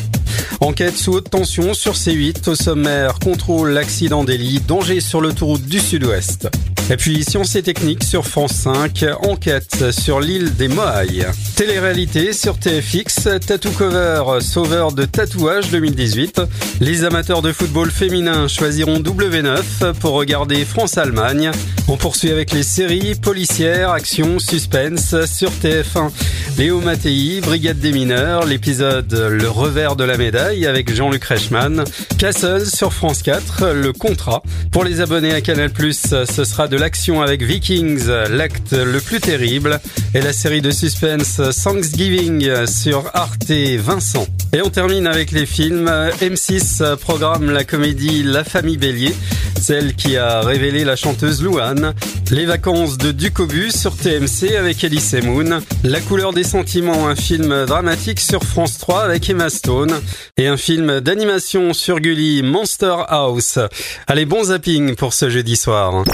[0.60, 5.78] Enquête sous haute tension sur C8 au sommaire, contrôle l'accident d'Eli, danger sur l'autoroute du
[5.78, 6.48] sud-ouest.
[6.90, 11.26] Et puis Sciences et Techniques sur France 5, enquête sur l'île des Moailles.
[11.56, 12.58] Télé-réalité sur
[13.02, 16.42] Tattoo Cover, sauveur de tatouage 2018.
[16.80, 21.50] Les amateurs de football féminin choisiront W9 pour regarder France-Allemagne.
[21.88, 26.10] On poursuit avec les séries policières, action, suspense sur TF1.
[26.56, 31.82] Léo Mattei, Brigade des mineurs, l'épisode Le revers de la médaille avec Jean-Luc Reichmann.
[32.16, 34.44] Castle sur France 4, Le contrat.
[34.70, 39.80] Pour les abonnés à Canal+, ce sera de l'action avec Vikings, l'acte le plus terrible.
[40.14, 44.26] Et la série de suspense Thanksgiving sur Arte Vincent.
[44.52, 45.90] Et on termine avec les films.
[46.20, 49.14] M6 programme la comédie La famille Bélier,
[49.58, 51.94] celle qui a révélé la chanteuse Louane.
[52.30, 55.60] Les vacances de Ducobu sur TMC avec Elise Moon.
[55.82, 60.00] La couleur des sentiments, un film dramatique sur France 3 avec Emma Stone.
[60.36, 63.58] Et un film d'animation sur Gulli, Monster House.
[64.06, 66.04] Allez, bon zapping pour ce jeudi soir.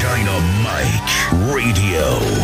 [0.00, 1.14] Dynamite
[1.50, 2.43] Radio.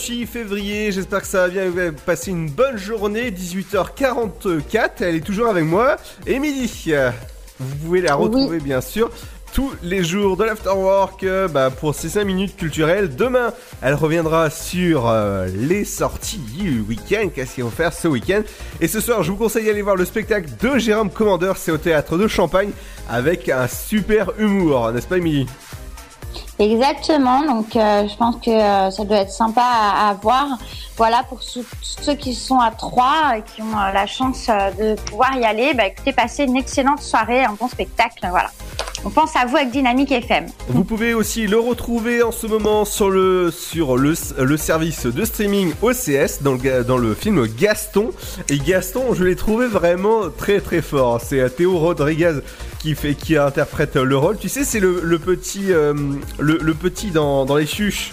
[0.00, 5.16] 28 février, j'espère que ça va bien, vous avez passé une bonne journée, 18h44, elle
[5.16, 6.94] est toujours avec moi, Émilie.
[7.58, 9.10] Vous pouvez la retrouver bien sûr
[9.52, 13.14] tous les jours de l'Afterwork euh, bah, pour ces 5 minutes culturelles.
[13.14, 13.52] Demain,
[13.82, 18.40] elle reviendra sur euh, les sorties du week-end, qu'est-ce qu'ils vont faire ce week-end?
[18.80, 21.78] Et ce soir, je vous conseille d'aller voir le spectacle de Jérôme Commandeur, c'est au
[21.78, 22.70] théâtre de Champagne,
[23.10, 25.46] avec un super humour, n'est-ce pas Émilie?
[26.60, 30.58] Exactement, donc euh, je pense que euh, ça doit être sympa à, voir.
[30.98, 31.64] Voilà, pour ceux,
[32.16, 35.86] qui sont à Troyes et qui ont euh, la chance de pouvoir y aller, bah,
[35.86, 38.50] écoutez, passez une excellente soirée, un bon spectacle, voilà.
[39.02, 40.48] On pense à vous avec Dynamique FM.
[40.68, 45.24] Vous pouvez aussi le retrouver en ce moment sur le, sur le, le service de
[45.24, 48.10] streaming OCS dans le, dans le film Gaston.
[48.50, 51.18] Et Gaston, je l'ai trouvé vraiment très très fort.
[51.22, 52.40] C'est Théo Rodriguez
[52.80, 54.38] qui, fait, qui interprète le rôle.
[54.38, 55.92] Tu sais, c'est le, le petit, euh,
[56.38, 58.10] le, le petit dans, dans les chuches.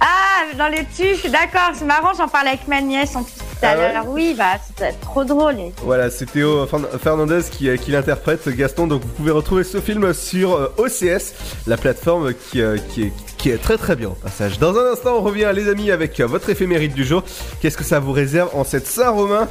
[0.00, 3.44] Ah, dans les tuches, d'accord, c'est marrant, j'en parlais avec ma nièce en plus tout
[3.66, 4.04] à Ah l'heure.
[4.08, 5.56] Oui, bah, c'est trop drôle.
[5.82, 8.86] Voilà, c'est Théo Fern- Fernandez qui, euh, qui l'interprète, Gaston.
[8.86, 11.34] Donc vous pouvez retrouver ce film sur euh, OCS,
[11.66, 14.58] la plateforme qui, euh, qui, est, qui est très très bien au passage.
[14.58, 17.22] Dans un instant, on revient les amis avec votre éphémérite du jour.
[17.60, 19.46] Qu'est-ce que ça vous réserve en cette Saint-Romain?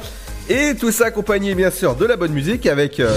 [0.48, 2.98] Et tout ça accompagné bien sûr de la bonne musique avec...
[2.98, 3.16] euh,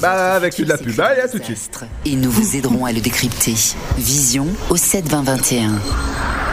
[0.00, 1.80] Bah avec de la pub, allez à tout de suite.
[2.06, 3.54] Et nous vous aiderons à le décrypter.
[3.98, 6.29] Vision au 7 20 21.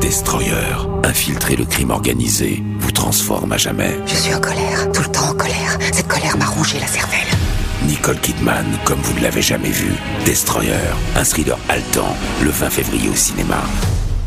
[0.00, 3.98] Destroyer, infiltrer le crime organisé, vous transforme à jamais.
[4.06, 5.78] Je suis en colère, tout le temps en colère.
[5.92, 7.18] Cette colère m'a rongé la cervelle.
[7.86, 9.92] Nicole Kidman, comme vous ne l'avez jamais vu.
[10.24, 10.72] Destroyer,
[11.16, 13.62] un thriller haletant, le 20 février au cinéma.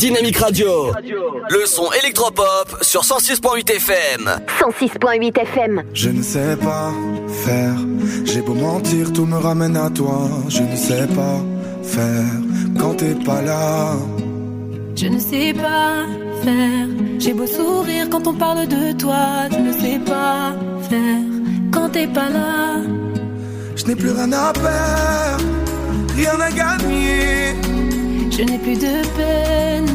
[0.00, 0.94] Dynamique Radio.
[1.50, 4.30] Le son électropop sur 106.8 FM.
[4.58, 5.82] 106.8 FM.
[5.92, 6.90] Je ne sais pas
[7.44, 7.74] faire.
[8.24, 10.30] J'ai beau mentir, tout me ramène à toi.
[10.48, 11.36] Je ne sais pas
[11.82, 12.32] faire
[12.78, 13.92] quand t'es pas là.
[14.96, 16.06] Je ne sais pas
[16.44, 16.88] faire.
[17.18, 19.50] J'ai beau sourire quand on parle de toi.
[19.50, 20.54] Je ne sais pas
[20.88, 21.20] faire
[21.74, 22.76] quand t'es pas là.
[23.76, 25.44] Je n'ai plus rien à perdre,
[26.16, 27.79] rien à gagner.
[28.40, 29.86] Je n'ai plus de peine,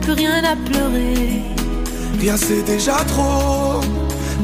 [0.00, 1.40] plus rien à pleurer.
[2.18, 3.80] Rien c'est déjà trop,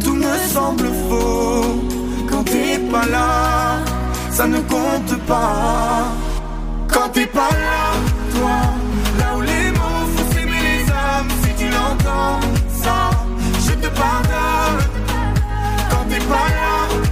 [0.05, 1.83] tout me semble faux.
[2.31, 3.81] Quand t'es pas là,
[4.31, 6.05] ça ne compte pas.
[6.87, 7.83] Quand t'es pas là,
[8.33, 8.59] toi,
[9.19, 12.39] là où les mots font s'aimer les âmes, si tu l'entends,
[12.85, 13.11] ça,
[13.67, 14.85] je te pardonne.
[15.91, 17.12] Quand t'es pas là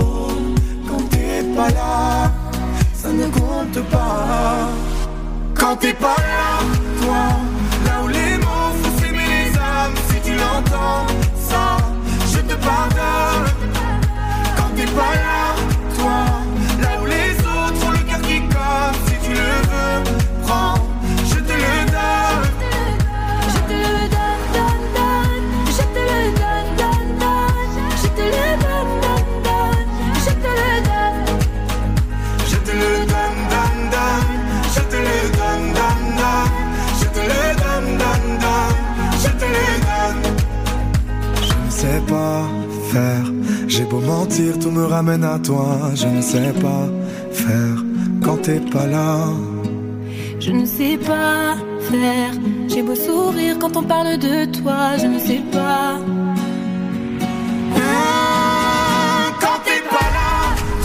[1.61, 2.31] Pas
[2.95, 4.69] ça ne compte pas.
[5.53, 6.63] Quand t'es pas là,
[6.99, 7.23] toi,
[7.85, 11.05] là où les mots font s'aimer les âmes, si tu l'entends,
[11.49, 11.77] ça,
[12.33, 13.45] je te pardonne.
[14.57, 15.53] Quand t'es pas là,
[15.97, 16.19] toi,
[16.81, 20.03] là où les autres ont le cœur qui colle, si tu le veux,
[20.41, 20.79] prends,
[43.73, 45.91] J'ai beau mentir, tout me ramène à toi.
[45.95, 46.83] Je ne sais pas
[47.31, 47.77] faire
[48.21, 49.29] quand t'es pas là.
[50.41, 51.55] Je ne sais pas
[51.89, 52.33] faire.
[52.67, 54.97] J'ai beau sourire quand on parle de toi.
[55.01, 55.97] Je ne sais pas.
[59.43, 60.33] Quand t'es pas là,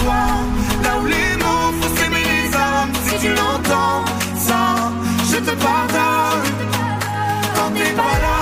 [0.01, 0.23] toi,
[0.85, 4.05] là où les mots font s'aimer les âmes, si tu l'entends,
[4.47, 4.63] ça,
[5.31, 6.47] je te pardonne.
[7.57, 8.36] Quand t'es pas là,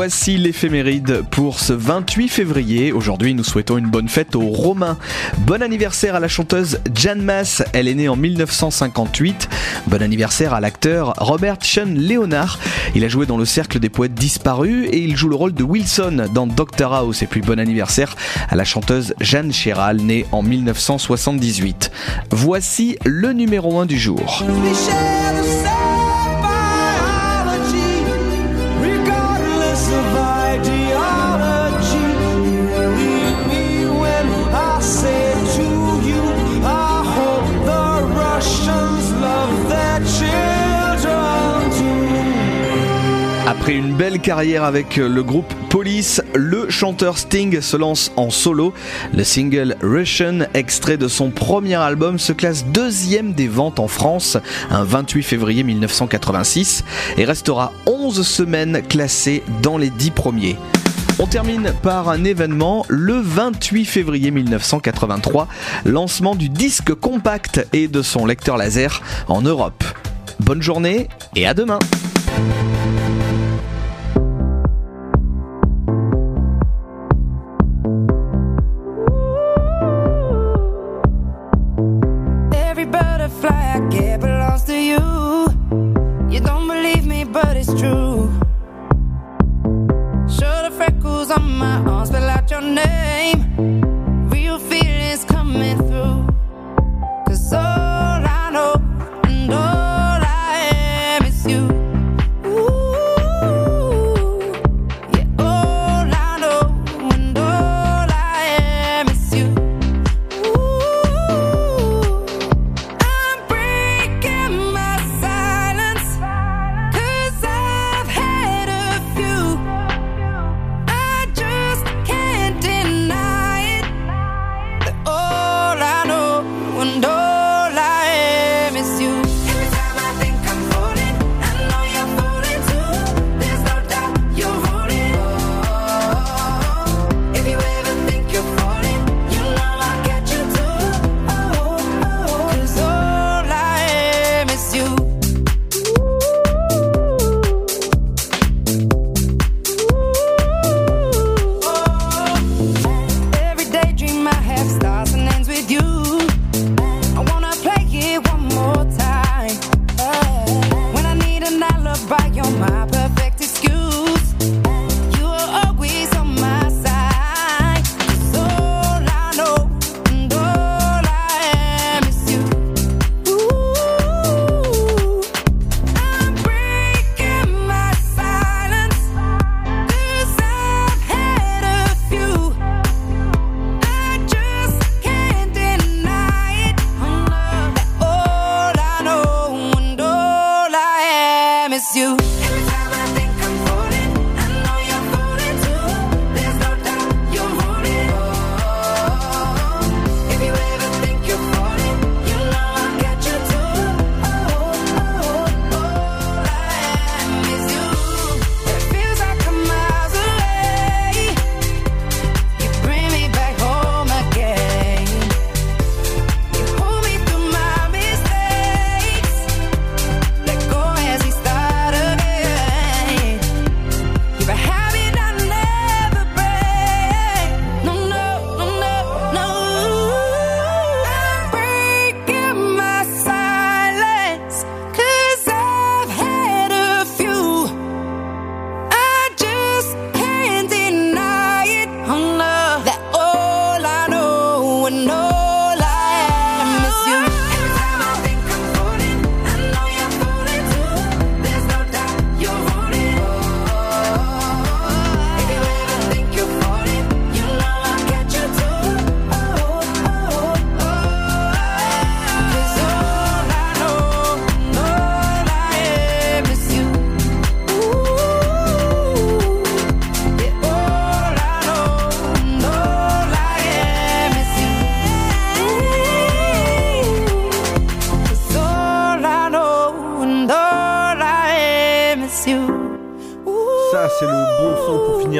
[0.00, 2.90] voici l'éphéméride pour ce 28 février.
[2.90, 4.96] Aujourd'hui, nous souhaitons une bonne fête aux Romains.
[5.40, 9.50] Bon anniversaire à la chanteuse Jan Mass, elle est née en 1958.
[9.88, 12.58] Bon anniversaire à l'acteur Robert Sean Leonard.
[12.94, 15.64] Il a joué dans le cercle des poètes disparus et il joue le rôle de
[15.64, 17.20] Wilson dans Doctor House.
[17.20, 18.16] Et puis bon anniversaire
[18.48, 21.90] à la chanteuse Jeanne Chéral, née en 1978.
[22.30, 24.42] Voici le numéro 1 du jour.
[43.60, 48.72] Après une belle carrière avec le groupe Police, le chanteur Sting se lance en solo.
[49.12, 54.38] Le single Russian, extrait de son premier album, se classe deuxième des ventes en France
[54.70, 56.84] un 28 février 1986
[57.18, 60.56] et restera 11 semaines classé dans les 10 premiers.
[61.18, 65.48] On termine par un événement le 28 février 1983,
[65.84, 69.84] lancement du disque compact et de son lecteur laser en Europe.
[70.38, 71.78] Bonne journée et à demain.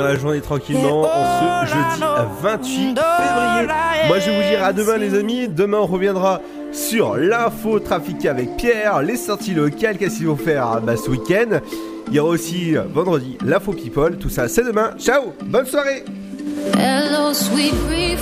[0.02, 2.02] la journée tranquillement en ce jeudi
[2.42, 3.68] 28 février.
[4.08, 6.40] Moi je vais vous dire à demain les amis, demain on reviendra
[6.72, 11.60] sur l'info trafiquée avec Pierre, les sorties locales, qu'est-ce qu'ils vont faire bah, ce week-end?
[12.08, 14.92] Il y aura aussi euh, vendredi l'info people, tout ça c'est demain.
[14.98, 16.04] Ciao, bonne soirée
[16.78, 18.20] Hello sweet grief,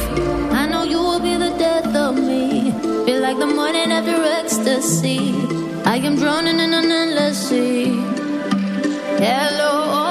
[0.53, 2.73] I know you will be the death of me.
[3.05, 5.35] Feel like the morning after ecstasy.
[5.85, 7.87] I am drowning in an endless sea.
[9.19, 10.08] Hello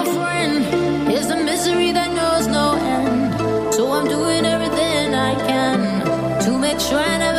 [6.68, 7.37] me trying to